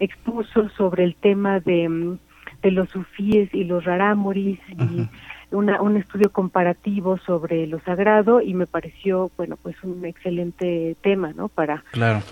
expuso 0.00 0.68
sobre 0.70 1.04
el 1.04 1.14
tema 1.14 1.60
de 1.60 1.88
mm, 1.88 2.18
de 2.64 2.70
los 2.70 2.88
sufíes 2.88 3.52
y 3.54 3.64
los 3.64 3.84
rarámoris 3.84 4.58
y 4.70 5.06
una, 5.54 5.82
un 5.82 5.98
estudio 5.98 6.32
comparativo 6.32 7.18
sobre 7.18 7.66
lo 7.66 7.78
sagrado 7.80 8.40
y 8.40 8.54
me 8.54 8.66
pareció 8.66 9.30
bueno 9.36 9.56
pues 9.62 9.76
un 9.84 10.04
excelente 10.06 10.96
tema 11.02 11.32
no 11.34 11.48
para 11.48 11.84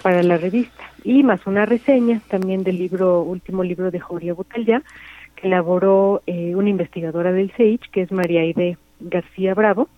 para 0.03 0.23
la 0.23 0.39
revista. 0.39 0.83
Y 1.05 1.23
más 1.23 1.47
una 1.47 1.67
reseña 1.67 2.21
también 2.29 2.65
del 2.65 2.79
libro 2.79 3.21
último 3.21 3.63
libro 3.63 3.91
de 3.91 4.01
Joria 4.01 4.33
Butalla 4.33 4.83
que 5.37 5.49
elaboró 5.49 6.23
eh, 6.27 6.57
una 6.57 6.71
investigadora 6.71 7.31
del 7.31 7.53
SEICH 7.57 7.91
que 7.91 8.01
es 8.01 8.11
María 8.11 8.41
Aide 8.41 8.79
García 9.01 9.55
Bravo. 9.55 9.89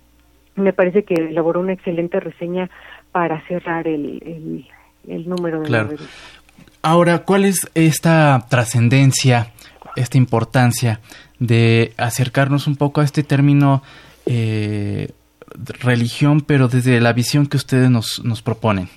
Me 0.56 0.72
parece 0.72 1.04
que 1.04 1.14
elaboró 1.14 1.60
una 1.60 1.72
excelente 1.72 2.18
reseña 2.18 2.70
para 3.12 3.40
cerrar 3.46 3.86
el, 3.86 4.66
el, 5.06 5.28
número 5.28 5.60
de 5.60 5.70
la 5.70 5.84
revista. 5.84 6.06
Ahora, 6.82 7.20
¿cuál 7.20 7.44
es 7.44 7.70
esta 7.74 8.46
trascendencia 8.48 9.52
esta 9.96 10.18
importancia 10.18 11.00
de 11.38 11.92
acercarnos 11.96 12.66
un 12.66 12.76
poco 12.76 13.00
a 13.00 13.04
este 13.04 13.22
término 13.22 13.82
eh, 14.26 15.12
religión, 15.80 16.40
pero 16.40 16.68
desde 16.68 17.00
la 17.00 17.12
visión 17.12 17.46
que 17.46 17.56
ustedes 17.56 17.90
nos, 17.90 18.22
nos 18.24 18.42
proponen. 18.42 18.88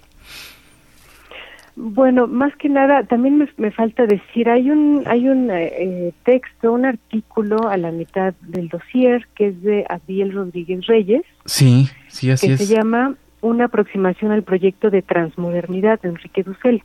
Bueno, 1.79 2.25
más 2.25 2.55
que 2.55 2.69
nada, 2.69 3.03
también 3.03 3.47
me, 3.57 3.71
falta 3.71 4.07
decir, 4.07 4.49
hay 4.49 4.71
un 4.71 5.03
hay 5.05 5.29
un 5.29 5.51
eh, 5.51 6.11
texto, 6.25 6.73
un 6.73 6.85
artículo 6.85 7.69
a 7.69 7.77
la 7.77 7.91
mitad 7.91 8.33
del 8.41 8.67
dossier 8.67 9.27
que 9.35 9.49
es 9.49 9.61
de 9.61 9.85
Adiel 9.87 10.33
Rodríguez 10.33 10.87
Reyes. 10.87 11.21
Sí, 11.45 11.87
sí, 12.07 12.31
así 12.31 12.47
que 12.47 12.57
se 12.57 12.75
llama 12.75 13.13
Una 13.41 13.65
aproximación 13.65 14.31
al 14.31 14.41
proyecto 14.41 14.89
de 14.89 15.03
transmodernidad 15.03 16.01
de 16.01 16.09
Enrique 16.09 16.41
Dussel. 16.41 16.81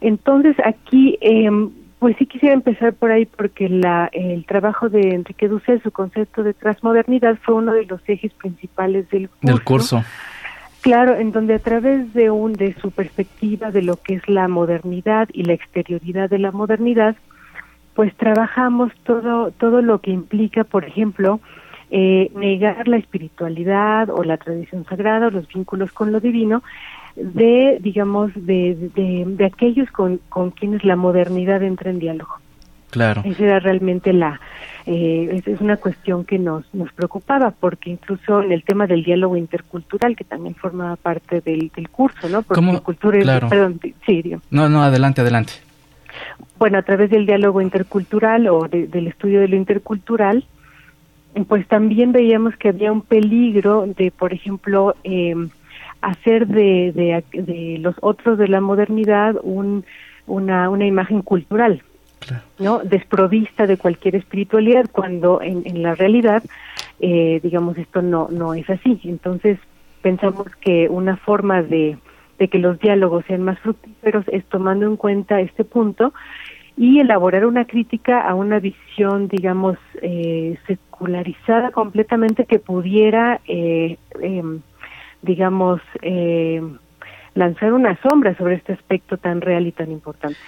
Entonces 0.00 0.54
aquí 0.64 1.18
eh, 1.20 1.50
pues 1.98 2.16
sí 2.18 2.26
quisiera 2.26 2.54
empezar 2.54 2.92
por 2.92 3.10
ahí 3.10 3.26
porque 3.26 3.68
la, 3.68 4.08
el 4.12 4.44
trabajo 4.44 4.88
de 4.88 5.14
Enrique 5.14 5.48
Dussel, 5.48 5.82
su 5.82 5.90
concepto 5.90 6.42
de 6.42 6.52
transmodernidad, 6.52 7.38
fue 7.42 7.54
uno 7.54 7.72
de 7.72 7.86
los 7.86 8.00
ejes 8.06 8.32
principales 8.34 9.08
del 9.10 9.28
curso. 9.28 9.46
Del 9.46 9.64
curso. 9.64 10.04
Claro, 10.82 11.16
en 11.16 11.32
donde 11.32 11.54
a 11.54 11.58
través 11.58 12.12
de 12.12 12.30
un 12.30 12.52
de 12.52 12.74
su 12.74 12.90
perspectiva 12.90 13.70
de 13.70 13.82
lo 13.82 13.96
que 13.96 14.14
es 14.14 14.28
la 14.28 14.46
modernidad 14.46 15.28
y 15.32 15.42
la 15.44 15.54
exterioridad 15.54 16.30
de 16.30 16.38
la 16.38 16.52
modernidad, 16.52 17.16
pues 17.94 18.14
trabajamos 18.14 18.92
todo 19.02 19.50
todo 19.52 19.82
lo 19.82 20.00
que 20.00 20.12
implica, 20.12 20.62
por 20.62 20.84
ejemplo, 20.84 21.40
eh, 21.90 22.30
negar 22.34 22.86
la 22.88 22.98
espiritualidad 22.98 24.10
o 24.10 24.22
la 24.22 24.36
tradición 24.36 24.84
sagrada 24.84 25.28
o 25.28 25.30
los 25.30 25.48
vínculos 25.48 25.92
con 25.92 26.12
lo 26.12 26.20
divino 26.20 26.62
de, 27.16 27.78
digamos, 27.80 28.30
de, 28.34 28.90
de, 28.94 29.44
aquellos 29.44 29.90
con, 29.90 30.20
con 30.28 30.50
quienes 30.50 30.84
la 30.84 30.96
modernidad 30.96 31.62
entra 31.62 31.90
en 31.90 31.98
diálogo. 31.98 32.34
Claro. 32.90 33.22
Esa 33.24 33.42
era 33.42 33.60
realmente 33.60 34.12
la, 34.12 34.40
eh, 34.86 35.42
es, 35.44 35.60
una 35.60 35.76
cuestión 35.76 36.24
que 36.24 36.38
nos, 36.38 36.64
nos 36.72 36.92
preocupaba, 36.92 37.50
porque 37.50 37.90
incluso 37.90 38.42
en 38.42 38.52
el 38.52 38.62
tema 38.62 38.86
del 38.86 39.02
diálogo 39.02 39.36
intercultural, 39.36 40.14
que 40.14 40.24
también 40.24 40.54
formaba 40.54 40.96
parte 40.96 41.40
del, 41.40 41.70
del 41.74 41.88
curso, 41.88 42.28
¿no? 42.28 42.42
Porque 42.42 42.64
¿Cómo? 42.64 42.82
cultura 42.82 43.18
claro. 43.20 43.48
perdón, 43.48 43.80
sí, 44.06 44.22
digo. 44.22 44.40
No, 44.50 44.68
no, 44.68 44.82
adelante, 44.82 45.22
adelante. 45.22 45.54
Bueno, 46.58 46.78
a 46.78 46.82
través 46.82 47.10
del 47.10 47.26
diálogo 47.26 47.60
intercultural 47.60 48.48
o 48.48 48.68
del 48.68 49.06
estudio 49.08 49.40
de 49.40 49.48
lo 49.48 49.56
intercultural, 49.56 50.44
pues 51.48 51.66
también 51.68 52.12
veíamos 52.12 52.56
que 52.56 52.68
había 52.68 52.92
un 52.92 53.02
peligro 53.02 53.86
de, 53.86 54.10
por 54.10 54.32
ejemplo, 54.32 54.94
eh, 55.04 55.34
hacer 56.06 56.46
de, 56.46 57.22
de, 57.32 57.78
los 57.78 57.94
otros 58.00 58.38
de 58.38 58.48
la 58.48 58.60
modernidad 58.60 59.36
un, 59.42 59.84
una, 60.26 60.70
una 60.70 60.86
imagen 60.86 61.22
cultural, 61.22 61.82
¿no? 62.58 62.78
Desprovista 62.80 63.66
de 63.66 63.76
cualquier 63.76 64.16
espiritualidad, 64.16 64.86
cuando 64.90 65.42
en, 65.42 65.62
en 65.64 65.82
la 65.82 65.94
realidad, 65.94 66.42
eh, 67.00 67.40
digamos, 67.42 67.76
esto 67.78 68.02
no, 68.02 68.28
no 68.30 68.54
es 68.54 68.68
así. 68.70 69.00
Entonces, 69.04 69.58
pensamos 70.02 70.46
que 70.60 70.88
una 70.88 71.16
forma 71.16 71.62
de, 71.62 71.98
de 72.38 72.48
que 72.48 72.58
los 72.58 72.78
diálogos 72.78 73.24
sean 73.26 73.42
más 73.42 73.58
fructíferos 73.60 74.24
es 74.28 74.44
tomando 74.46 74.86
en 74.86 74.96
cuenta 74.96 75.40
este 75.40 75.64
punto 75.64 76.12
y 76.76 77.00
elaborar 77.00 77.46
una 77.46 77.64
crítica 77.64 78.20
a 78.20 78.34
una 78.34 78.60
visión, 78.60 79.28
digamos, 79.28 79.78
eh, 80.02 80.58
secularizada 80.66 81.70
completamente 81.70 82.44
que 82.44 82.58
pudiera 82.58 83.40
eh, 83.48 83.96
eh, 84.20 84.42
digamos, 85.22 85.80
eh, 86.02 86.60
lanzar 87.34 87.72
una 87.72 87.98
sombra 88.02 88.36
sobre 88.36 88.56
este 88.56 88.72
aspecto 88.72 89.16
tan 89.16 89.40
real 89.40 89.66
y 89.66 89.72
tan 89.72 89.90
importante. 89.90 90.38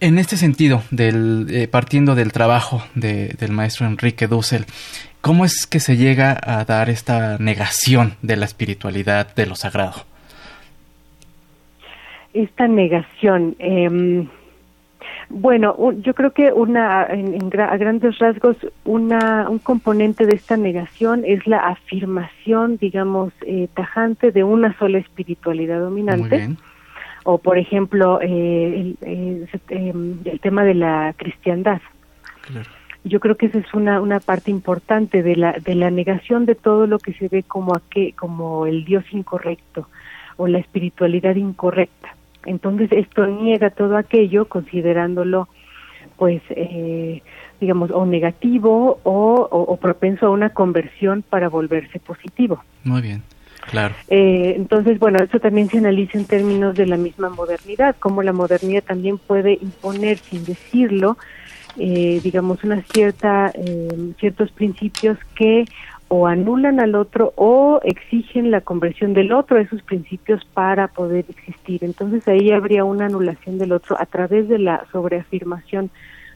En 0.00 0.18
este 0.18 0.36
sentido, 0.36 0.82
del, 0.90 1.46
eh, 1.50 1.68
partiendo 1.68 2.16
del 2.16 2.32
trabajo 2.32 2.82
de, 2.94 3.28
del 3.38 3.52
maestro 3.52 3.86
Enrique 3.86 4.26
Dussel, 4.26 4.64
¿cómo 5.20 5.44
es 5.44 5.66
que 5.66 5.78
se 5.78 5.96
llega 5.96 6.36
a 6.42 6.64
dar 6.64 6.90
esta 6.90 7.38
negación 7.38 8.14
de 8.20 8.36
la 8.36 8.46
espiritualidad, 8.46 9.32
de 9.36 9.46
lo 9.46 9.54
sagrado? 9.54 10.04
Esta 12.34 12.66
negación, 12.66 13.54
eh, 13.60 14.26
bueno, 15.28 15.92
yo 16.02 16.14
creo 16.14 16.32
que 16.32 16.52
una, 16.52 17.06
en, 17.06 17.50
a 17.60 17.76
grandes 17.76 18.18
rasgos, 18.18 18.56
una, 18.84 19.48
un 19.48 19.58
componente 19.58 20.26
de 20.26 20.36
esta 20.36 20.56
negación 20.56 21.22
es 21.24 21.46
la 21.46 21.58
afirmación, 21.68 22.76
digamos, 22.76 23.32
eh, 23.42 23.68
tajante 23.74 24.30
de 24.32 24.44
una 24.44 24.76
sola 24.78 24.98
espiritualidad 24.98 25.80
dominante. 25.80 26.50
O, 27.24 27.38
por 27.38 27.56
ejemplo, 27.56 28.20
eh, 28.20 28.94
el, 29.00 29.48
em, 29.68 30.18
el, 30.24 30.40
tema 30.40 30.64
de 30.64 30.74
la 30.74 31.14
cristiandad. 31.16 31.80
Yo 33.04 33.20
creo 33.20 33.36
que 33.36 33.46
esa 33.46 33.58
es 33.58 33.74
una, 33.74 34.00
una 34.00 34.18
parte 34.20 34.50
importante 34.50 35.22
de 35.22 35.36
la, 35.36 35.52
de 35.52 35.76
la 35.76 35.90
negación 35.90 36.46
de 36.46 36.56
todo 36.56 36.86
lo 36.86 36.98
que 36.98 37.12
se 37.14 37.28
ve 37.28 37.44
como, 37.44 37.80
como 38.16 38.66
el 38.66 38.84
Dios 38.84 39.04
incorrecto 39.12 39.88
o 40.36 40.48
la 40.48 40.58
espiritualidad 40.58 41.36
incorrecta. 41.36 42.11
Entonces 42.46 42.90
esto 42.92 43.26
niega 43.26 43.70
todo 43.70 43.96
aquello 43.96 44.46
considerándolo 44.46 45.48
pues 46.16 46.42
eh, 46.50 47.22
digamos 47.60 47.90
o 47.90 48.04
negativo 48.04 49.00
o, 49.04 49.78
propenso 49.80 50.26
a 50.26 50.30
una 50.30 50.50
conversión 50.50 51.22
para 51.22 51.48
volverse 51.48 51.98
positivo. 52.00 52.62
Muy 52.84 53.00
bien. 53.02 53.22
Claro. 53.70 53.94
Eh, 54.08 54.54
entonces, 54.56 54.98
bueno, 54.98 55.22
eso 55.22 55.38
también 55.38 55.68
se 55.68 55.78
analiza 55.78 56.18
en 56.18 56.24
términos 56.26 56.74
de 56.74 56.86
la 56.86 56.96
misma 56.96 57.28
modernidad, 57.30 57.94
cómo 58.00 58.22
la 58.22 58.32
modernidad 58.32 58.82
también 58.82 59.18
puede 59.18 59.52
imponer, 59.62 60.18
sin 60.18 60.44
decirlo, 60.44 61.16
eh, 61.78 62.20
digamos, 62.22 62.64
una 62.64 62.82
cierta, 62.82 63.52
eh, 63.54 64.12
ciertos 64.18 64.50
principios 64.50 65.16
que 65.36 65.64
o 66.14 66.26
anulan 66.26 66.78
al 66.78 66.94
otro 66.94 67.32
o 67.36 67.80
exigen 67.84 68.50
la 68.50 68.60
conversión 68.60 69.14
del 69.14 69.32
otro 69.32 69.56
a 69.56 69.62
esos 69.62 69.80
principios 69.80 70.44
para 70.52 70.88
poder 70.88 71.24
existir. 71.26 71.82
Entonces 71.84 72.28
ahí 72.28 72.50
habría 72.50 72.84
una 72.84 73.06
anulación 73.06 73.56
del 73.56 73.72
otro 73.72 73.96
a 73.98 74.04
través 74.04 74.46
de 74.46 74.58
la 74.58 74.84
sobreafirmación 74.92 75.88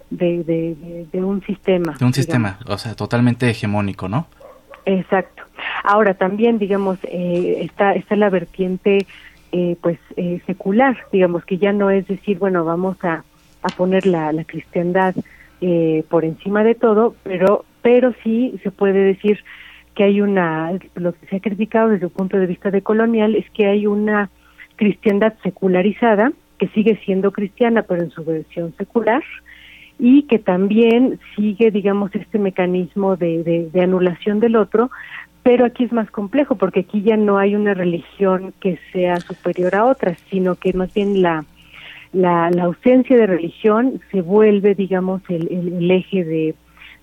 de, 0.09 1.07
de, 1.13 1.23
un 1.23 1.43
sistema. 1.43 1.95
De 1.99 2.07
un 2.07 2.15
sistema, 2.15 2.59
o 2.67 2.79
sea, 2.79 2.95
totalmente 2.95 3.51
hegemónico, 3.51 4.09
¿no? 4.09 4.29
Exacto. 4.87 5.43
Ahora 5.85 6.15
también, 6.15 6.59
digamos, 6.59 6.99
eh, 7.03 7.59
está, 7.61 7.93
está 7.93 8.17
la 8.17 8.31
vertiente 8.31 9.07
eh, 9.53 9.77
pues 9.83 9.99
eh, 10.17 10.41
secular, 10.47 10.97
digamos, 11.13 11.45
que 11.45 11.59
ya 11.59 11.75
no 11.75 11.91
es 11.91 12.07
decir, 12.07 12.39
bueno, 12.39 12.65
vamos 12.65 12.97
a, 13.05 13.25
a 13.63 13.69
poner 13.77 14.07
la, 14.07 14.33
la 14.33 14.45
cristiandad 14.45 15.15
eh, 15.61 16.03
por 16.09 16.25
encima 16.25 16.65
de 16.65 16.75
todo, 16.75 17.15
pero, 17.25 17.67
pero 17.83 18.15
sí 18.25 18.59
se 18.63 18.71
puede 18.71 19.01
decir 19.01 19.45
que 19.97 20.05
hay 20.05 20.21
una, 20.21 20.79
lo 20.95 21.13
que 21.15 21.27
se 21.27 21.37
ha 21.37 21.41
criticado 21.41 21.89
desde 21.89 22.07
un 22.07 22.13
punto 22.13 22.37
de 22.37 22.47
vista 22.47 22.71
de 22.71 22.83
colonial 22.83 23.35
es 23.35 23.51
que 23.51 23.67
hay 23.67 23.87
una 23.87 24.31
cristiandad 24.77 25.35
secularizada, 25.43 26.33
que 26.59 26.69
sigue 26.69 27.01
siendo 27.05 27.33
cristiana, 27.33 27.83
pero 27.83 28.03
en 28.03 28.11
su 28.11 28.23
versión 28.23 28.75
secular, 28.77 29.23
y 29.99 30.25
que 30.25 30.39
también 30.39 31.19
sigue, 31.35 31.71
digamos, 31.71 32.15
este 32.15 32.39
mecanismo 32.39 33.17
de, 33.17 33.71
de, 33.73 33.81
anulación 33.81 34.39
del 34.39 34.57
otro, 34.57 34.91
pero 35.43 35.65
aquí 35.65 35.85
es 35.85 35.93
más 35.93 36.11
complejo, 36.11 36.57
porque 36.57 36.81
aquí 36.81 37.01
ya 37.01 37.17
no 37.17 37.39
hay 37.39 37.55
una 37.55 37.73
religión 37.73 38.53
que 38.61 38.79
sea 38.93 39.17
superior 39.21 39.75
a 39.75 39.87
otras, 39.87 40.19
sino 40.31 40.57
que 40.57 40.75
más 40.75 40.93
bien 40.93 41.23
la, 41.23 41.47
la, 42.13 42.51
la 42.51 42.65
ausencia 42.65 43.17
de 43.17 43.27
religión 43.27 44.03
se 44.11 44.21
vuelve, 44.21 44.75
digamos, 44.75 45.23
el, 45.31 45.49
el, 45.51 45.91
eje 45.91 46.25
de, 46.25 46.55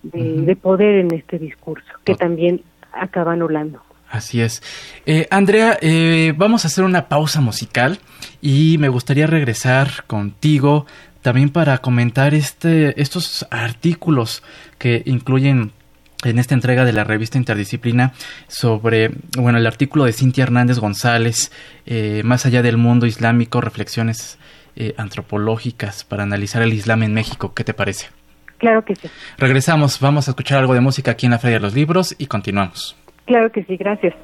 de, 0.04 0.56
poder 0.56 0.96
en 0.96 1.12
este 1.12 1.38
discurso, 1.38 1.90
que 2.04 2.14
también 2.14 2.60
acaba 3.00 3.32
anulando. 3.32 3.82
Así 4.14 4.40
es. 4.40 4.62
Eh, 5.06 5.26
Andrea, 5.30 5.76
eh, 5.80 6.34
vamos 6.36 6.64
a 6.64 6.68
hacer 6.68 6.84
una 6.84 7.08
pausa 7.08 7.40
musical 7.40 7.98
y 8.40 8.78
me 8.78 8.88
gustaría 8.88 9.26
regresar 9.26 10.04
contigo 10.06 10.86
también 11.20 11.50
para 11.50 11.78
comentar 11.78 12.32
este, 12.32 13.00
estos 13.00 13.44
artículos 13.50 14.44
que 14.78 15.02
incluyen 15.06 15.72
en 16.22 16.38
esta 16.38 16.54
entrega 16.54 16.84
de 16.84 16.92
la 16.92 17.02
revista 17.02 17.38
Interdisciplina 17.38 18.12
sobre, 18.46 19.10
bueno, 19.36 19.58
el 19.58 19.66
artículo 19.66 20.04
de 20.04 20.12
Cintia 20.12 20.44
Hernández 20.44 20.78
González, 20.78 21.50
eh, 21.84 22.22
Más 22.24 22.46
allá 22.46 22.62
del 22.62 22.76
mundo 22.76 23.06
islámico, 23.06 23.60
reflexiones 23.60 24.38
antropológicas 24.96 26.02
para 26.02 26.24
analizar 26.24 26.60
el 26.62 26.72
Islam 26.72 27.04
en 27.04 27.14
México. 27.14 27.54
¿Qué 27.54 27.62
te 27.62 27.74
parece? 27.74 28.08
Claro 28.64 28.82
que 28.82 28.94
sí. 28.94 29.08
Regresamos, 29.36 30.00
vamos 30.00 30.26
a 30.26 30.30
escuchar 30.30 30.58
algo 30.58 30.72
de 30.72 30.80
música 30.80 31.10
aquí 31.10 31.26
en 31.26 31.32
la 31.32 31.38
Feria 31.38 31.58
de 31.58 31.62
los 31.62 31.74
Libros 31.74 32.14
y 32.18 32.26
continuamos. 32.26 32.96
Claro 33.26 33.52
que 33.52 33.62
sí, 33.64 33.76
gracias. 33.76 34.14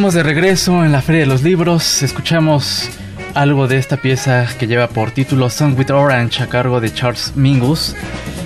Estamos 0.00 0.14
de 0.14 0.22
regreso 0.22 0.82
en 0.82 0.92
la 0.92 1.02
Feria 1.02 1.20
de 1.20 1.26
los 1.26 1.42
Libros. 1.42 2.02
Escuchamos 2.02 2.88
algo 3.34 3.68
de 3.68 3.76
esta 3.76 3.98
pieza 3.98 4.48
que 4.58 4.66
lleva 4.66 4.88
por 4.88 5.10
título 5.10 5.50
Song 5.50 5.78
with 5.78 5.90
Orange 5.90 6.42
a 6.42 6.46
cargo 6.46 6.80
de 6.80 6.90
Charles 6.90 7.34
Mingus. 7.36 7.94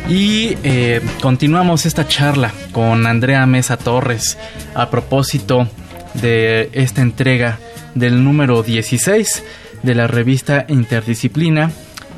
Y 0.09 0.59
eh, 0.65 1.01
continuamos 1.23 1.87
esta 1.87 2.09
charla 2.09 2.53
con 2.73 3.07
Andrea 3.07 3.47
Mesa 3.47 3.77
Torres 3.77 4.37
a 4.75 4.91
propósito 4.91 5.69
de 6.15 6.71
esta 6.73 7.03
entrega 7.03 7.61
del 7.95 8.25
número 8.25 8.65
16 8.65 9.45
de 9.85 9.95
la 9.95 10.09
revista 10.09 10.67
Interdisciplina 10.67 11.71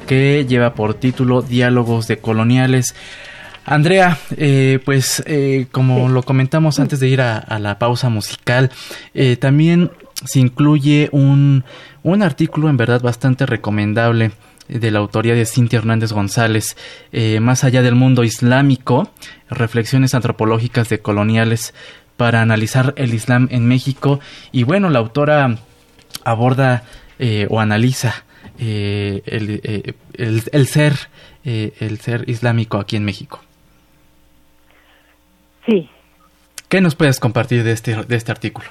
que 0.07 0.47
lleva 0.49 0.73
por 0.73 0.95
título 0.95 1.43
Diálogos 1.43 2.09
de 2.09 2.17
Coloniales. 2.17 2.95
Andrea, 3.67 4.17
eh, 4.37 4.79
pues 4.85 5.25
eh, 5.27 5.67
como 5.73 6.09
lo 6.09 6.23
comentamos 6.23 6.79
antes 6.79 7.01
de 7.01 7.09
ir 7.09 7.21
a, 7.21 7.59
la 7.59 7.81
pausa 7.81 8.09
musical, 8.09 8.71
eh, 9.13 9.37
también 9.37 9.91
se 10.25 10.39
incluye 10.39 11.09
un, 11.11 11.65
un, 12.05 12.23
artículo 12.23 12.69
en 12.69 12.77
verdad 12.77 13.03
bastante 13.03 13.45
recomendable 13.45 14.31
de 14.69 14.91
la 14.93 15.01
autoría 15.01 15.35
de 15.35 15.47
Cintia 15.47 15.81
Hernández 15.81 16.13
González, 16.13 16.77
Más 17.41 17.65
allá 17.65 17.83
del 17.83 17.95
mundo 17.95 18.25
islámico, 18.25 19.11
reflexiones 19.51 20.15
antropológicas 20.15 20.89
de 20.89 21.01
coloniales 21.01 21.75
para 22.17 22.43
analizar 22.43 22.95
el 22.97 23.15
Islam 23.15 23.49
en 23.51 23.67
México. 23.67 24.19
Y 24.51 24.65
bueno, 24.65 24.91
la 24.91 25.01
autora 25.01 25.59
aborda 26.25 26.85
o 27.49 27.61
analiza 27.61 28.25
el, 28.59 29.23
el, 30.15 30.67
ser 30.67 30.99
el 31.45 32.01
ser 32.01 32.29
islámico 32.29 32.79
aquí 32.79 32.97
en 32.97 33.05
México. 33.05 33.46
Sí. 35.67 35.91
¿Qué 36.69 36.81
nos 36.81 36.95
puedes 36.95 37.21
compartir 37.21 37.63
de 37.63 37.73
este, 37.73 37.95
de 37.95 38.17
este 38.17 38.33
artículo? 38.33 38.69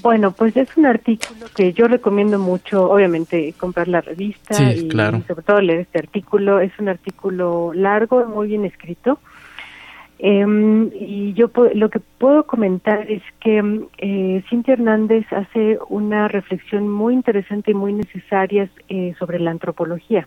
Bueno, 0.00 0.32
pues 0.32 0.56
es 0.56 0.74
un 0.76 0.86
artículo 0.86 1.46
que 1.54 1.72
yo 1.74 1.86
recomiendo 1.86 2.38
mucho, 2.38 2.90
obviamente, 2.90 3.52
comprar 3.58 3.88
la 3.88 4.00
revista 4.00 4.72
y, 4.72 4.90
sobre 4.90 5.42
todo 5.44 5.60
leer 5.60 5.80
este 5.80 5.98
artículo. 5.98 6.60
Es 6.60 6.72
un 6.78 6.88
artículo 6.88 7.72
largo, 7.74 8.24
muy 8.26 8.48
bien 8.48 8.64
escrito. 8.64 9.18
Em, 10.18 10.88
y 10.98 11.34
yo 11.34 11.50
lo 11.74 11.90
que 11.90 11.98
puedo 11.98 12.44
comentar 12.46 13.10
es 13.10 13.22
que 13.40 13.82
eh, 13.98 14.42
Cintia 14.48 14.74
Hernández 14.74 15.26
hace 15.32 15.78
una 15.88 16.28
reflexión 16.28 16.88
muy 16.88 17.12
interesante 17.12 17.72
y 17.72 17.74
muy 17.74 17.92
necesaria 17.92 18.70
eh, 18.88 19.14
sobre 19.18 19.40
la 19.40 19.50
antropología 19.50 20.26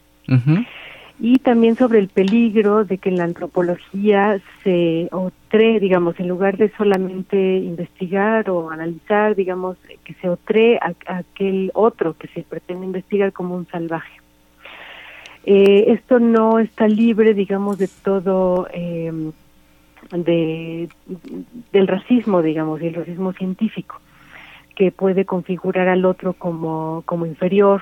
y 1.19 1.38
también 1.39 1.75
sobre 1.75 1.99
el 1.99 2.10
peligro 2.10 2.84
de 2.84 2.97
que 2.97 3.10
en 3.10 3.17
la 3.17 3.23
antropología 3.23 4.39
se 4.63 5.08
otre, 5.12 5.80
digamos, 5.80 6.19
en 6.19 6.28
lugar 6.28 6.58
de 6.58 6.69
solamente 6.75 7.38
investigar 7.58 8.49
o 8.49 8.69
analizar, 8.69 9.36
digamos, 9.36 9.78
que 10.04 10.13
se 10.15 10.28
otre 10.28 10.78
a, 10.78 10.93
aquel 11.08 11.71
otro 11.73 12.15
que 12.17 12.28
se 12.28 12.41
pretende 12.43 12.86
investigar 12.86 13.32
como 13.32 13.56
un 13.56 13.65
salvaje. 13.67 14.19
Eh, 15.45 15.93
esto 15.93 16.19
no 16.19 16.60
está 16.60 16.88
libre, 16.88 17.34
digamos, 17.34 17.78
de 17.78 17.88
todo, 17.88 18.67
eh, 18.73 19.32
de, 20.12 20.89
del 21.71 21.88
racismo, 21.88 22.41
digamos, 22.41 22.82
y 22.82 22.88
el 22.88 22.95
racismo 22.95 23.32
científico, 23.32 24.01
que 24.75 24.91
puede 24.91 25.23
configurar 25.23 25.88
al 25.88 26.04
otro 26.04 26.34
como, 26.34 27.04
como 27.06 27.25
inferior, 27.25 27.82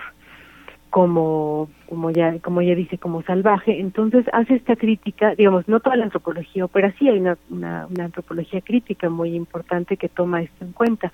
como 0.94 1.70
como 1.90 2.12
ya 2.12 2.38
como 2.38 2.62
ya 2.62 2.76
dice 2.76 3.00
como 3.00 3.24
salvaje. 3.24 3.80
Entonces 3.80 4.28
hace 4.32 4.54
esta 4.54 4.76
crítica 4.76 5.34
digamos 5.34 5.68
no 5.68 5.80
toda 5.80 5.96
la 5.96 6.04
antropología 6.04 6.68
pero 6.68 6.92
sí 7.00 7.10
hay 7.10 7.18
una, 7.18 7.36
una, 7.50 7.88
antropología 7.98 8.62
crítica 8.62 9.10
muy 9.10 9.34
importante 9.34 9.98
que 9.98 10.08
toma 10.08 10.44
esto 10.44 10.64
en 10.64 10.72
cuenta. 10.72 11.12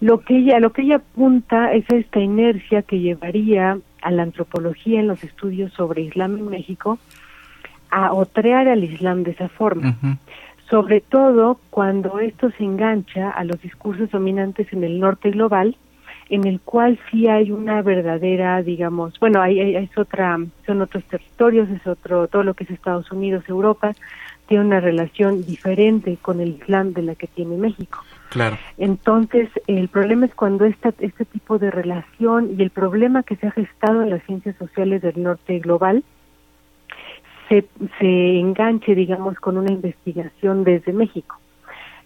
Lo 0.00 0.22
que 0.22 0.38
ella 0.38 0.58
lo 0.58 0.72
que 0.72 0.82
ella 0.82 0.96
apunta 0.96 1.72
es 1.72 1.88
a 1.88 1.94
esta 1.94 2.18
inercia 2.18 2.82
que 2.82 2.98
llevaría 2.98 3.78
a 4.02 4.10
la 4.10 4.24
antropología 4.24 4.98
en 4.98 5.06
los 5.06 5.22
estudios 5.22 5.72
sobre 5.74 6.02
Islam 6.02 6.38
en 6.38 6.48
México 6.48 6.98
a 7.92 8.12
otrear 8.12 8.66
al 8.66 8.82
Islam 8.82 9.22
de 9.22 9.30
esa 9.30 9.48
forma. 9.48 9.94
Sobre 10.68 11.00
todo 11.00 11.60
cuando 11.70 12.18
esto 12.18 12.50
se 12.58 12.64
engancha 12.64 13.30
a 13.30 13.44
los 13.44 13.62
discursos 13.62 14.10
dominantes 14.10 14.72
en 14.72 14.82
el 14.82 14.98
norte 14.98 15.30
global 15.30 15.76
en 16.28 16.46
el 16.46 16.60
cual 16.60 16.98
sí 17.10 17.28
hay 17.28 17.52
una 17.52 17.82
verdadera, 17.82 18.62
digamos, 18.62 19.18
bueno, 19.20 19.40
hay, 19.40 19.76
es 19.76 19.96
otra, 19.96 20.38
son 20.66 20.82
otros 20.82 21.04
territorios, 21.04 21.68
es 21.70 21.86
otro, 21.86 22.26
todo 22.28 22.42
lo 22.42 22.54
que 22.54 22.64
es 22.64 22.70
Estados 22.70 23.10
Unidos, 23.12 23.44
Europa, 23.48 23.94
tiene 24.46 24.64
una 24.64 24.80
relación 24.80 25.44
diferente 25.44 26.18
con 26.20 26.40
el 26.40 26.50
Islam 26.50 26.92
de 26.92 27.02
la 27.02 27.14
que 27.14 27.26
tiene 27.26 27.56
México. 27.56 28.00
Claro. 28.30 28.58
Entonces, 28.78 29.48
el 29.66 29.88
problema 29.88 30.26
es 30.26 30.34
cuando 30.34 30.64
esta, 30.64 30.92
este 30.98 31.24
tipo 31.24 31.58
de 31.58 31.70
relación 31.70 32.50
y 32.56 32.62
el 32.62 32.70
problema 32.70 33.22
que 33.22 33.36
se 33.36 33.46
ha 33.46 33.50
gestado 33.52 34.02
en 34.02 34.10
las 34.10 34.22
ciencias 34.24 34.56
sociales 34.56 35.02
del 35.02 35.22
norte 35.22 35.58
global 35.60 36.04
se, 37.48 37.66
se 38.00 38.38
enganche, 38.38 38.94
digamos, 38.94 39.36
con 39.36 39.56
una 39.56 39.70
investigación 39.70 40.64
desde 40.64 40.92
México. 40.92 41.38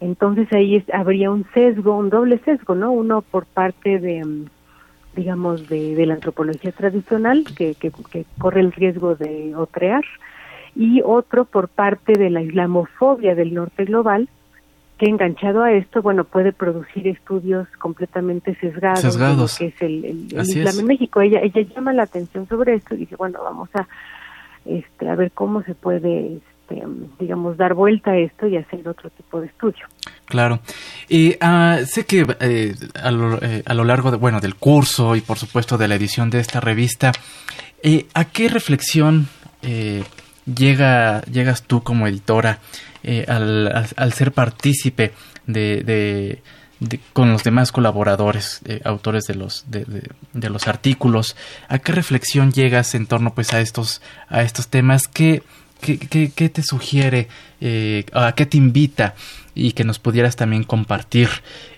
Entonces 0.01 0.51
ahí 0.53 0.83
habría 0.93 1.31
un 1.31 1.47
sesgo, 1.53 1.97
un 1.97 2.09
doble 2.09 2.39
sesgo, 2.39 2.75
¿no? 2.75 2.91
Uno 2.91 3.21
por 3.21 3.45
parte 3.45 3.99
de, 3.99 4.25
mm, 4.25 4.47
digamos, 5.15 5.69
de, 5.69 6.07
la 6.07 6.15
antropología 6.15 6.73
tradicional, 6.73 7.45
que, 7.57 7.75
que, 7.75 7.93
corre 8.39 8.61
el 8.61 8.73
riesgo 8.73 9.15
de 9.15 9.55
otrear, 9.55 10.05
y 10.75 11.03
otro 11.05 11.45
por 11.45 11.69
parte 11.69 12.15
de 12.15 12.31
la 12.31 12.43
islamofobia 12.43 13.35
del 13.35 13.53
norte 13.53 13.85
global, 13.85 14.29
que 14.97 15.07
enganchado 15.07 15.63
a 15.63 15.73
esto, 15.73 16.03
bueno, 16.03 16.25
puede 16.25 16.53
producir 16.53 17.09
estudios 17.09 17.69
completamente 17.79 18.55
sesgados, 18.57 19.01
sesgados. 19.01 19.59
que 19.59 19.67
es 19.67 19.83
el, 19.83 20.05
Islam 20.33 20.81
en 20.81 20.87
México. 20.87 21.21
Ella, 21.21 21.41
ella 21.41 21.63
llama 21.63 21.93
la 21.93 22.05
atención 22.05 22.47
sobre 22.49 22.75
esto 22.75 22.95
y 22.95 22.99
dice, 22.99 23.17
bueno, 23.17 23.43
vamos 23.43 23.69
a, 23.75 23.87
este, 24.67 25.09
a 25.09 25.15
ver 25.15 25.33
cómo 25.33 25.63
se 25.63 25.75
puede 25.75 26.41
este, 26.71 27.09
digamos, 27.19 27.57
dar 27.57 27.75
vuelta 27.75 28.13
a 28.13 28.19
esto 28.19 28.47
y 28.47 28.57
hacer 28.57 28.87
otro 28.89 29.11
tipo 29.11 29.41
de 29.41 29.49
estudio. 29.49 29.87
Claro. 30.27 30.61
Y 31.09 31.37
ah, 31.41 31.81
sé 31.87 32.07
que 32.07 32.25
eh, 32.41 32.75
a, 33.03 33.11
lo, 33.11 33.43
eh, 33.43 33.63
a, 33.67 33.75
lo, 33.75 33.85
largo 33.85 34.11
de, 34.11 34.17
bueno, 34.17 34.41
del 34.41 34.55
curso 34.55 35.17
y 35.17 35.21
por 35.21 35.39
supuesto 35.39 35.77
de 35.77 35.89
la 35.89 35.97
edición 35.97 36.31
de 36.31 36.41
esta 36.41 36.61
revista, 36.61 37.13
eh, 37.83 38.07
¿a 38.15 38.27
qué 38.27 38.49
reflexión 38.49 39.29
llega, 40.47 41.21
llegas 41.23 41.65
tú 41.65 41.83
como 41.83 42.07
editora 42.07 42.61
al, 43.29 43.91
al, 43.97 44.13
ser 44.13 44.33
partícipe 44.33 45.13
de, 45.47 46.39
con 47.13 47.31
los 47.31 47.45
demás 47.45 47.73
colaboradores, 47.73 48.63
autores 48.85 49.25
de 49.25 49.35
los, 49.35 49.71
de, 49.71 49.85
de, 50.33 50.51
los 50.51 50.67
artículos? 50.67 51.37
¿A 51.69 51.79
qué 51.79 51.93
reflexión 51.93 52.53
llegas 52.53 52.95
en 52.95 53.07
torno 53.07 53.35
pues 53.35 53.53
a 53.53 53.61
estos, 53.61 54.01
a 54.29 54.43
estos 54.43 54.69
temas 54.69 55.09
que 55.09 55.43
¿Qué, 55.81 56.49
te 56.49 56.63
sugiere? 56.63 57.29
Eh, 57.61 58.05
¿A 58.13 58.33
qué 58.35 58.47
te 58.47 58.57
invita? 58.57 59.15
Y 59.55 59.73
que 59.73 59.85
nos 59.85 59.99
pudieras 59.99 60.37
también 60.37 60.65
compartir 60.65 61.29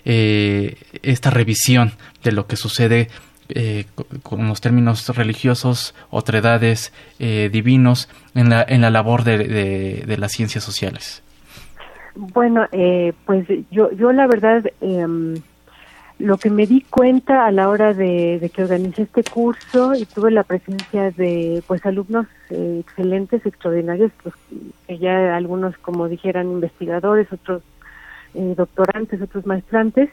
eh, 0.05 0.75
esta 1.01 1.29
revisión 1.29 1.93
de 2.23 2.31
lo 2.31 2.47
que 2.47 2.55
sucede 2.55 3.07
eh, 3.49 3.85
con 4.21 4.47
los 4.47 4.61
términos 4.61 5.15
religiosos, 5.15 5.95
otredades, 6.09 6.93
divinos, 7.19 8.09
en 8.35 8.49
la, 8.49 8.63
en 8.67 8.81
la 8.81 8.89
labor 8.89 9.23
de, 9.23 9.37
de, 10.05 10.17
las 10.17 10.31
ciencias 10.31 10.63
sociales. 10.63 11.21
Bueno, 12.15 12.67
pues 13.25 13.47
yo, 13.71 13.91
yo 13.91 14.11
la 14.11 14.27
verdad 14.27 14.63
em, 14.81 15.35
lo 16.23 16.37
que 16.37 16.49
me 16.49 16.65
di 16.65 16.81
cuenta 16.89 17.45
a 17.45 17.51
la 17.51 17.67
hora 17.67 17.93
de, 17.93 18.49
que 18.53 18.63
organicé 18.63 19.01
este 19.01 19.25
curso 19.25 19.93
y 19.93 20.05
tuve 20.05 20.31
la 20.31 20.43
presencia 20.43 21.11
de 21.11 21.61
pues 21.67 21.85
alumnos 21.85 22.27
eh, 22.49 22.77
excelentes, 22.79 23.45
extraordinarios, 23.45 24.09
pues 24.23 24.33
que 24.87 24.97
ya 24.99 25.35
algunos 25.35 25.77
como 25.79 26.07
dijeran 26.07 26.49
investigadores, 26.49 27.27
otros 27.33 27.61
eh, 28.35 28.53
doctorantes, 28.55 29.21
otros 29.21 29.45
maestrantes, 29.45 30.09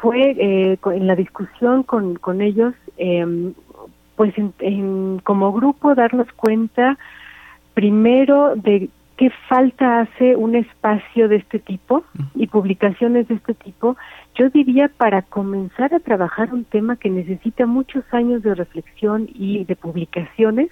fue 0.00 0.30
eh, 0.30 0.78
en 0.82 1.06
la 1.06 1.14
discusión 1.14 1.82
con, 1.82 2.14
con 2.14 2.40
ellos, 2.40 2.72
em, 2.96 3.52
pues 4.16 4.32
en, 4.38 5.20
como 5.24 5.52
grupo 5.52 5.94
darnos 5.94 6.32
cuenta 6.32 6.96
primero 7.74 8.54
de 8.56 8.88
qué 9.22 9.30
falta 9.48 10.00
hace 10.00 10.34
un 10.34 10.56
espacio 10.56 11.28
de 11.28 11.36
este 11.36 11.60
tipo 11.60 12.02
y 12.34 12.48
publicaciones 12.48 13.28
de 13.28 13.36
este 13.36 13.54
tipo 13.54 13.96
yo 14.34 14.50
diría 14.50 14.88
para 14.88 15.22
comenzar 15.22 15.94
a 15.94 16.00
trabajar 16.00 16.52
un 16.52 16.64
tema 16.64 16.96
que 16.96 17.08
necesita 17.08 17.64
muchos 17.66 18.02
años 18.10 18.42
de 18.42 18.56
reflexión 18.56 19.28
y 19.32 19.64
de 19.64 19.76
publicaciones 19.76 20.70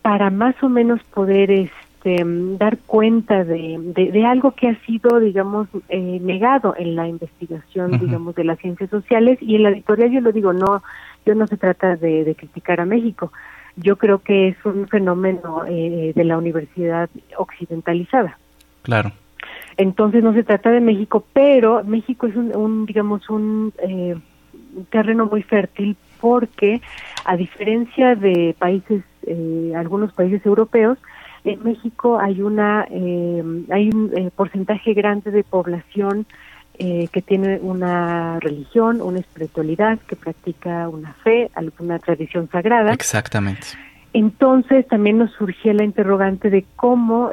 para 0.00 0.30
más 0.30 0.54
o 0.62 0.70
menos 0.70 1.02
poder 1.12 1.50
este, 1.50 2.24
dar 2.56 2.78
cuenta 2.86 3.44
de, 3.44 3.76
de, 3.78 4.24
algo 4.24 4.52
que 4.52 4.70
ha 4.70 4.80
sido, 4.86 5.20
digamos, 5.20 5.68
eh, 5.90 6.20
negado 6.22 6.74
en 6.78 6.96
la 6.96 7.06
investigación, 7.06 7.98
digamos, 8.00 8.34
de 8.34 8.44
las 8.44 8.60
ciencias 8.60 8.88
sociales 8.88 9.36
y 9.42 9.56
en 9.56 9.64
la 9.64 9.68
editorial 9.68 10.10
yo 10.10 10.20
lo 10.22 10.32
digo, 10.32 10.54
no, 10.54 10.82
yo 11.26 11.34
no 11.34 11.46
se 11.46 11.58
trata 11.58 11.96
de, 11.96 12.24
de 12.24 12.34
criticar 12.34 12.80
a 12.80 12.86
México, 12.86 13.30
yo 13.76 13.96
creo 13.96 14.18
que 14.18 14.48
es 14.48 14.56
un 14.64 14.88
fenómeno 14.88 15.64
eh, 15.66 16.12
de 16.14 16.24
la 16.24 16.38
universidad 16.38 17.08
occidentalizada. 17.36 18.38
Claro. 18.82 19.12
Entonces 19.76 20.22
no 20.22 20.34
se 20.34 20.44
trata 20.44 20.70
de 20.70 20.80
México, 20.80 21.24
pero 21.32 21.82
México 21.84 22.26
es 22.26 22.36
un, 22.36 22.86
digamos, 22.86 23.28
un 23.30 23.72
eh, 23.82 24.16
terreno 24.90 25.26
muy 25.26 25.42
fértil 25.42 25.96
porque 26.20 26.80
a 27.24 27.36
diferencia 27.36 28.14
de 28.14 28.54
países, 28.58 29.02
eh, 29.26 29.72
algunos 29.76 30.12
países 30.12 30.44
europeos, 30.44 30.98
en 31.44 31.62
México 31.64 32.20
hay 32.20 32.40
una 32.40 32.86
eh, 32.88 33.42
hay 33.70 33.88
un 33.88 34.30
porcentaje 34.36 34.94
grande 34.94 35.32
de 35.32 35.42
población 35.42 36.24
que 36.78 37.22
tiene 37.24 37.60
una 37.62 38.40
religión, 38.40 39.00
una 39.02 39.20
espiritualidad, 39.20 40.00
que 40.00 40.16
practica 40.16 40.88
una 40.88 41.12
fe, 41.22 41.48
alguna 41.54 41.98
tradición 42.00 42.48
sagrada. 42.50 42.92
Exactamente. 42.92 43.68
Entonces 44.12 44.88
también 44.88 45.18
nos 45.18 45.30
surgía 45.32 45.72
la 45.74 45.84
interrogante 45.84 46.50
de 46.50 46.64
cómo 46.74 47.30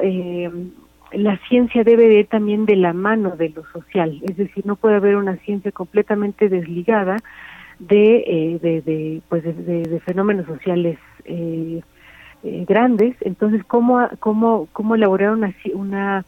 la 1.12 1.38
ciencia 1.48 1.82
debe 1.84 2.08
de 2.08 2.20
ir 2.20 2.26
también 2.26 2.66
de 2.66 2.76
la 2.76 2.92
mano 2.92 3.36
de 3.36 3.48
lo 3.50 3.64
social, 3.72 4.20
es 4.22 4.36
decir, 4.36 4.64
no 4.66 4.76
puede 4.76 4.96
haber 4.96 5.16
una 5.16 5.36
ciencia 5.38 5.72
completamente 5.72 6.48
desligada 6.48 7.16
de, 7.78 8.24
eh, 8.26 8.58
de, 8.60 9.22
pues 9.28 9.42
de, 9.42 10.00
fenómenos 10.04 10.46
sociales 10.46 10.98
eh, 11.24 11.80
eh, 12.44 12.64
grandes. 12.68 13.16
Entonces, 13.22 13.64
¿cómo, 13.64 14.06
cómo, 14.20 14.68
cómo 14.72 14.94
elaborar 14.94 15.32
una, 15.32 15.54
una, 15.74 16.24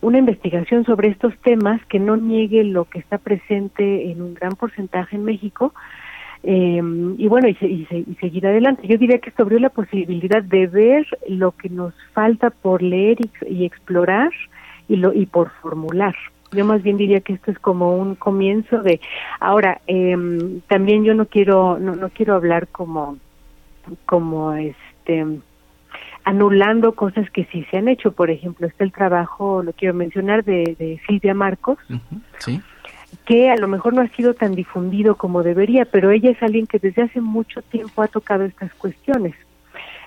una 0.00 0.18
investigación 0.18 0.84
sobre 0.84 1.08
estos 1.08 1.36
temas 1.38 1.84
que 1.86 1.98
no 1.98 2.16
niegue 2.16 2.64
lo 2.64 2.84
que 2.86 2.98
está 2.98 3.18
presente 3.18 4.10
en 4.10 4.22
un 4.22 4.34
gran 4.34 4.52
porcentaje 4.52 5.16
en 5.16 5.24
México 5.24 5.72
eh, 6.42 6.80
y 7.18 7.28
bueno, 7.28 7.48
y, 7.48 7.56
y, 7.60 8.14
seguir 8.18 8.46
adelante. 8.46 8.86
Yo 8.86 8.96
diría 8.96 9.18
que 9.18 9.28
esto 9.28 9.42
abrió 9.42 9.58
la 9.58 9.68
posibilidad 9.68 10.42
de 10.42 10.66
ver 10.66 11.06
lo 11.28 11.52
que 11.52 11.68
nos 11.68 11.92
falta 12.14 12.50
por 12.50 12.82
leer 12.82 13.18
y, 13.46 13.64
explorar 13.64 14.30
y, 14.88 14.96
lo, 14.96 15.12
y 15.12 15.26
por 15.26 15.50
formular. 15.60 16.14
Yo 16.52 16.64
más 16.64 16.82
bien 16.82 16.96
diría 16.96 17.20
que 17.20 17.34
esto 17.34 17.50
es 17.50 17.58
como 17.58 17.96
un 17.96 18.14
comienzo 18.14 18.82
de. 18.82 19.00
Ahora, 19.38 19.82
eh, 19.86 20.16
también 20.66 21.04
yo 21.04 21.14
no 21.14 21.26
quiero 21.26 21.78
no, 21.78 21.94
no 21.94 22.08
quiero 22.08 22.34
hablar 22.34 22.68
como 22.68 23.18
como 24.06 24.52
este 24.54 25.26
anulando 26.24 26.94
cosas 26.94 27.30
que 27.30 27.44
sí 27.46 27.66
se 27.70 27.78
han 27.78 27.88
hecho. 27.88 28.12
Por 28.12 28.30
ejemplo, 28.30 28.66
está 28.66 28.84
el 28.84 28.92
trabajo, 28.92 29.62
lo 29.62 29.72
quiero 29.72 29.94
mencionar, 29.94 30.44
de, 30.44 30.76
de 30.78 31.00
Silvia 31.06 31.34
Marcos, 31.34 31.78
¿Sí? 32.38 32.60
que 33.24 33.50
a 33.50 33.56
lo 33.56 33.68
mejor 33.68 33.94
no 33.94 34.02
ha 34.02 34.08
sido 34.08 34.34
tan 34.34 34.54
difundido 34.54 35.16
como 35.16 35.42
debería, 35.42 35.84
pero 35.84 36.10
ella 36.10 36.30
es 36.30 36.42
alguien 36.42 36.66
que 36.66 36.78
desde 36.78 37.02
hace 37.02 37.20
mucho 37.20 37.62
tiempo 37.62 38.02
ha 38.02 38.08
tocado 38.08 38.44
estas 38.44 38.72
cuestiones. 38.74 39.34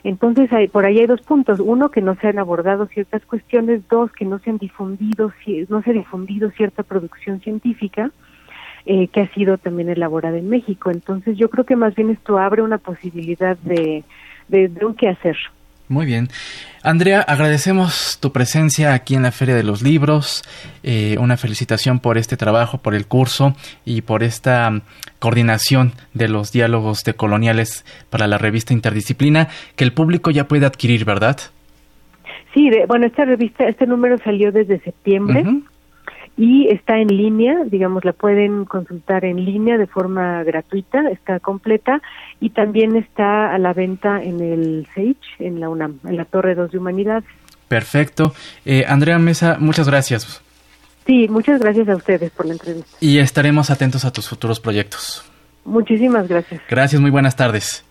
Entonces, 0.03 0.51
hay, 0.51 0.67
por 0.67 0.85
ahí 0.85 0.99
hay 0.99 1.05
dos 1.05 1.21
puntos. 1.21 1.59
Uno, 1.59 1.89
que 1.89 2.01
no 2.01 2.15
se 2.15 2.27
han 2.27 2.37
abordado 2.37 2.87
ciertas 2.87 3.25
cuestiones. 3.25 3.87
Dos, 3.87 4.11
que 4.11 4.25
no 4.25 4.39
se 4.39 4.49
han 4.49 4.57
difundido, 4.57 5.31
no 5.69 5.81
se 5.81 5.89
ha 5.91 5.93
difundido 5.93 6.51
cierta 6.51 6.83
producción 6.83 7.39
científica 7.39 8.11
eh, 8.85 9.07
que 9.07 9.21
ha 9.21 9.33
sido 9.33 9.57
también 9.57 9.89
elaborada 9.89 10.37
en 10.37 10.49
México. 10.49 10.91
Entonces, 10.91 11.37
yo 11.37 11.49
creo 11.49 11.65
que 11.65 11.77
más 11.77 11.95
bien 11.95 12.09
esto 12.09 12.37
abre 12.37 12.61
una 12.61 12.79
posibilidad 12.79 13.57
de, 13.59 14.03
de, 14.49 14.67
de 14.67 14.85
un 14.85 14.95
hacer. 15.07 15.37
Muy 15.89 16.05
bien. 16.05 16.29
Andrea, 16.81 17.21
agradecemos 17.21 18.17
tu 18.21 18.31
presencia 18.31 18.93
aquí 18.93 19.15
en 19.15 19.23
la 19.23 19.31
Feria 19.31 19.55
de 19.55 19.63
los 19.63 19.81
Libros. 19.81 20.43
Eh, 20.83 21.17
una 21.19 21.37
felicitación 21.37 21.99
por 21.99 22.17
este 22.17 22.37
trabajo, 22.37 22.77
por 22.77 22.95
el 22.95 23.05
curso 23.05 23.55
y 23.85 24.01
por 24.01 24.23
esta 24.23 24.69
mm, 24.69 24.81
coordinación 25.19 25.93
de 26.13 26.29
los 26.29 26.51
diálogos 26.51 27.03
de 27.03 27.13
coloniales 27.13 27.85
para 28.09 28.27
la 28.27 28.37
revista 28.37 28.73
Interdisciplina 28.73 29.49
que 29.75 29.83
el 29.83 29.93
público 29.93 30.31
ya 30.31 30.47
puede 30.47 30.65
adquirir, 30.65 31.05
¿verdad? 31.05 31.37
Sí, 32.53 32.69
bueno, 32.87 33.07
esta 33.07 33.25
revista, 33.25 33.67
este 33.67 33.87
número 33.87 34.17
salió 34.19 34.51
desde 34.51 34.79
septiembre 34.79 35.43
y 36.35 36.67
está 36.69 36.97
en 36.97 37.09
línea, 37.09 37.63
digamos, 37.65 38.03
la 38.05 38.13
pueden 38.13 38.65
consultar 38.65 39.23
en 39.23 39.45
línea 39.45 39.77
de 39.77 39.85
forma 39.85 40.43
gratuita, 40.43 41.09
está 41.11 41.39
completa 41.39 42.01
y 42.39 42.49
también 42.49 42.95
está 42.95 43.53
a 43.53 43.57
la 43.59 43.73
venta 43.73 44.21
en 44.21 44.41
el 44.41 44.87
SEICH, 44.95 45.23
en 45.39 45.59
la 45.59 45.69
UNAM, 45.69 45.99
en 46.05 46.17
la 46.17 46.25
Torre 46.25 46.55
2 46.55 46.71
de 46.71 46.77
Humanidad. 46.77 47.23
Perfecto. 47.67 48.33
Eh, 48.65 48.85
Andrea 48.87 49.19
Mesa, 49.19 49.57
muchas 49.59 49.87
gracias. 49.87 50.41
Sí, 51.05 51.27
muchas 51.27 51.59
gracias 51.59 51.87
a 51.89 51.95
ustedes 51.95 52.31
por 52.31 52.45
la 52.45 52.53
entrevista. 52.53 52.97
Y 52.99 53.19
estaremos 53.19 53.69
atentos 53.69 54.05
a 54.05 54.11
tus 54.11 54.27
futuros 54.27 54.59
proyectos. 54.59 55.23
Muchísimas 55.65 56.27
gracias. 56.27 56.61
Gracias, 56.69 57.01
muy 57.01 57.11
buenas 57.11 57.35
tardes. 57.35 57.85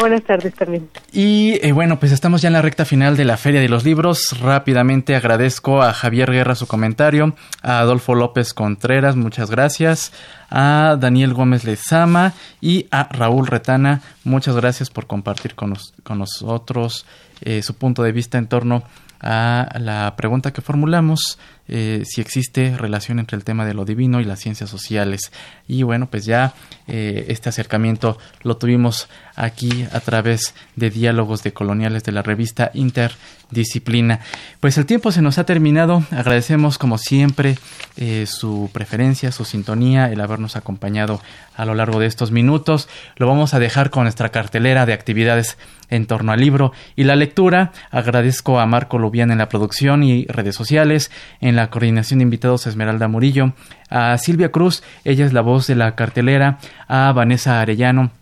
Buenas 0.00 0.24
tardes 0.24 0.54
también. 0.54 0.88
Y 1.12 1.58
eh, 1.62 1.72
bueno, 1.72 2.00
pues 2.00 2.10
estamos 2.10 2.42
ya 2.42 2.48
en 2.48 2.54
la 2.54 2.62
recta 2.62 2.84
final 2.84 3.16
de 3.16 3.24
la 3.24 3.36
Feria 3.36 3.60
de 3.60 3.68
los 3.68 3.84
Libros. 3.84 4.36
Rápidamente 4.40 5.14
agradezco 5.14 5.82
a 5.82 5.92
Javier 5.92 6.30
Guerra 6.32 6.54
su 6.56 6.66
comentario, 6.66 7.34
a 7.62 7.78
Adolfo 7.78 8.14
López 8.14 8.54
Contreras, 8.54 9.14
muchas 9.14 9.50
gracias, 9.50 10.12
a 10.50 10.96
Daniel 10.98 11.32
Gómez 11.32 11.64
Lezama 11.64 12.32
y 12.60 12.86
a 12.90 13.04
Raúl 13.04 13.46
Retana, 13.46 14.02
muchas 14.24 14.56
gracias 14.56 14.90
por 14.90 15.06
compartir 15.06 15.54
con, 15.54 15.74
con 16.02 16.18
nosotros 16.18 17.06
eh, 17.40 17.62
su 17.62 17.74
punto 17.74 18.02
de 18.02 18.12
vista 18.12 18.38
en 18.38 18.48
torno 18.48 18.82
a 19.20 19.68
la 19.78 20.14
pregunta 20.16 20.52
que 20.52 20.60
formulamos 20.60 21.38
eh, 21.68 22.02
si 22.06 22.20
existe 22.20 22.76
relación 22.76 23.18
entre 23.18 23.36
el 23.36 23.44
tema 23.44 23.66
de 23.66 23.74
lo 23.74 23.84
divino 23.84 24.20
y 24.20 24.24
las 24.24 24.40
ciencias 24.40 24.70
sociales. 24.70 25.32
Y 25.66 25.82
bueno, 25.82 26.06
pues 26.10 26.24
ya 26.24 26.54
eh, 26.86 27.26
este 27.28 27.50
acercamiento 27.50 28.18
lo 28.42 28.56
tuvimos 28.56 29.08
aquí 29.36 29.86
a 29.92 30.00
través 30.00 30.54
de 30.76 30.90
diálogos 30.90 31.42
de 31.42 31.52
coloniales 31.52 32.02
de 32.04 32.12
la 32.12 32.22
revista 32.22 32.70
Interdisciplina. 32.74 34.20
Pues 34.60 34.78
el 34.78 34.86
tiempo 34.86 35.12
se 35.12 35.22
nos 35.22 35.38
ha 35.38 35.44
terminado. 35.44 36.02
Agradecemos 36.10 36.78
como 36.78 36.98
siempre 36.98 37.58
eh, 37.96 38.26
su 38.26 38.70
preferencia, 38.72 39.30
su 39.30 39.44
sintonía, 39.44 40.10
el 40.10 40.20
habernos 40.20 40.56
acompañado 40.56 41.20
a 41.54 41.64
lo 41.64 41.74
largo 41.74 42.00
de 42.00 42.06
estos 42.06 42.30
minutos. 42.30 42.88
Lo 43.16 43.28
vamos 43.28 43.54
a 43.54 43.58
dejar 43.58 43.90
con 43.90 44.04
nuestra 44.04 44.30
cartelera 44.30 44.86
de 44.86 44.92
actividades 44.92 45.58
en 45.90 46.06
torno 46.06 46.32
al 46.32 46.40
libro 46.40 46.72
y 46.96 47.04
la 47.04 47.16
lectura. 47.16 47.72
Agradezco 47.90 48.60
a 48.60 48.66
Marco 48.66 48.98
Lubián 48.98 49.30
en 49.30 49.38
la 49.38 49.48
producción 49.48 50.02
y 50.02 50.26
redes 50.26 50.54
sociales, 50.54 51.10
la 51.58 51.70
coordinación 51.70 52.20
de 52.20 52.22
invitados 52.22 52.66
Esmeralda 52.66 53.08
Murillo, 53.08 53.52
a 53.90 54.16
Silvia 54.18 54.52
Cruz, 54.52 54.84
ella 55.04 55.26
es 55.26 55.32
la 55.32 55.40
voz 55.40 55.66
de 55.66 55.74
la 55.74 55.96
cartelera, 55.96 56.58
a 56.86 57.10
Vanessa 57.12 57.60
Arellano 57.60 58.12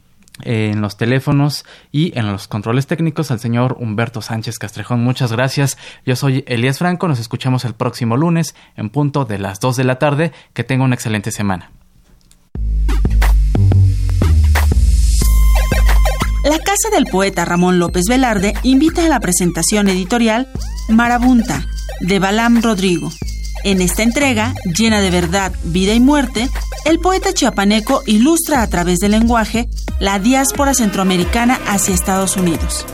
en 0.42 0.80
los 0.80 0.96
teléfonos 0.96 1.64
y 1.92 2.18
en 2.18 2.26
los 2.26 2.48
controles 2.48 2.86
técnicos 2.86 3.30
al 3.30 3.38
señor 3.38 3.76
Humberto 3.78 4.22
Sánchez 4.22 4.58
Castrejón. 4.58 5.02
Muchas 5.02 5.32
gracias. 5.32 5.76
Yo 6.04 6.16
soy 6.16 6.44
Elías 6.46 6.78
Franco. 6.78 7.08
Nos 7.08 7.20
escuchamos 7.20 7.64
el 7.64 7.74
próximo 7.74 8.16
lunes 8.16 8.54
en 8.76 8.90
punto 8.90 9.24
de 9.24 9.38
las 9.38 9.60
2 9.60 9.76
de 9.76 9.84
la 9.84 9.98
tarde. 9.98 10.32
Que 10.52 10.64
tenga 10.64 10.84
una 10.84 10.94
excelente 10.94 11.30
semana. 11.30 11.70
La 16.46 16.60
Casa 16.60 16.90
del 16.92 17.06
Poeta 17.06 17.44
Ramón 17.44 17.80
López 17.80 18.04
Velarde 18.08 18.54
invita 18.62 19.04
a 19.04 19.08
la 19.08 19.18
presentación 19.18 19.88
editorial 19.88 20.46
Marabunta 20.88 21.66
de 21.98 22.20
Balam 22.20 22.62
Rodrigo. 22.62 23.10
En 23.64 23.80
esta 23.80 24.04
entrega, 24.04 24.54
llena 24.64 25.00
de 25.00 25.10
verdad, 25.10 25.52
vida 25.64 25.92
y 25.92 25.98
muerte, 25.98 26.48
el 26.84 27.00
poeta 27.00 27.32
chiapaneco 27.32 28.04
ilustra 28.06 28.62
a 28.62 28.68
través 28.68 29.00
del 29.00 29.10
lenguaje 29.10 29.68
la 29.98 30.20
diáspora 30.20 30.72
centroamericana 30.72 31.58
hacia 31.66 31.96
Estados 31.96 32.36
Unidos. 32.36 32.86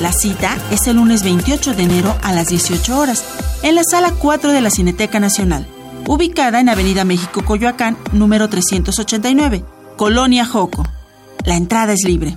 La 0.00 0.12
cita 0.12 0.56
es 0.72 0.88
el 0.88 0.96
lunes 0.96 1.22
28 1.22 1.74
de 1.74 1.84
enero 1.84 2.16
a 2.22 2.32
las 2.32 2.48
18 2.48 2.98
horas 2.98 3.24
en 3.62 3.76
la 3.76 3.84
sala 3.84 4.12
4 4.18 4.50
de 4.50 4.60
la 4.60 4.70
Cineteca 4.70 5.20
Nacional, 5.20 5.68
ubicada 6.06 6.58
en 6.58 6.68
Avenida 6.68 7.04
México 7.04 7.44
Coyoacán, 7.44 7.96
número 8.12 8.48
389, 8.48 9.64
Colonia 9.96 10.44
Joco. 10.44 10.84
La 11.44 11.54
entrada 11.54 11.92
es 11.92 12.02
libre. 12.04 12.36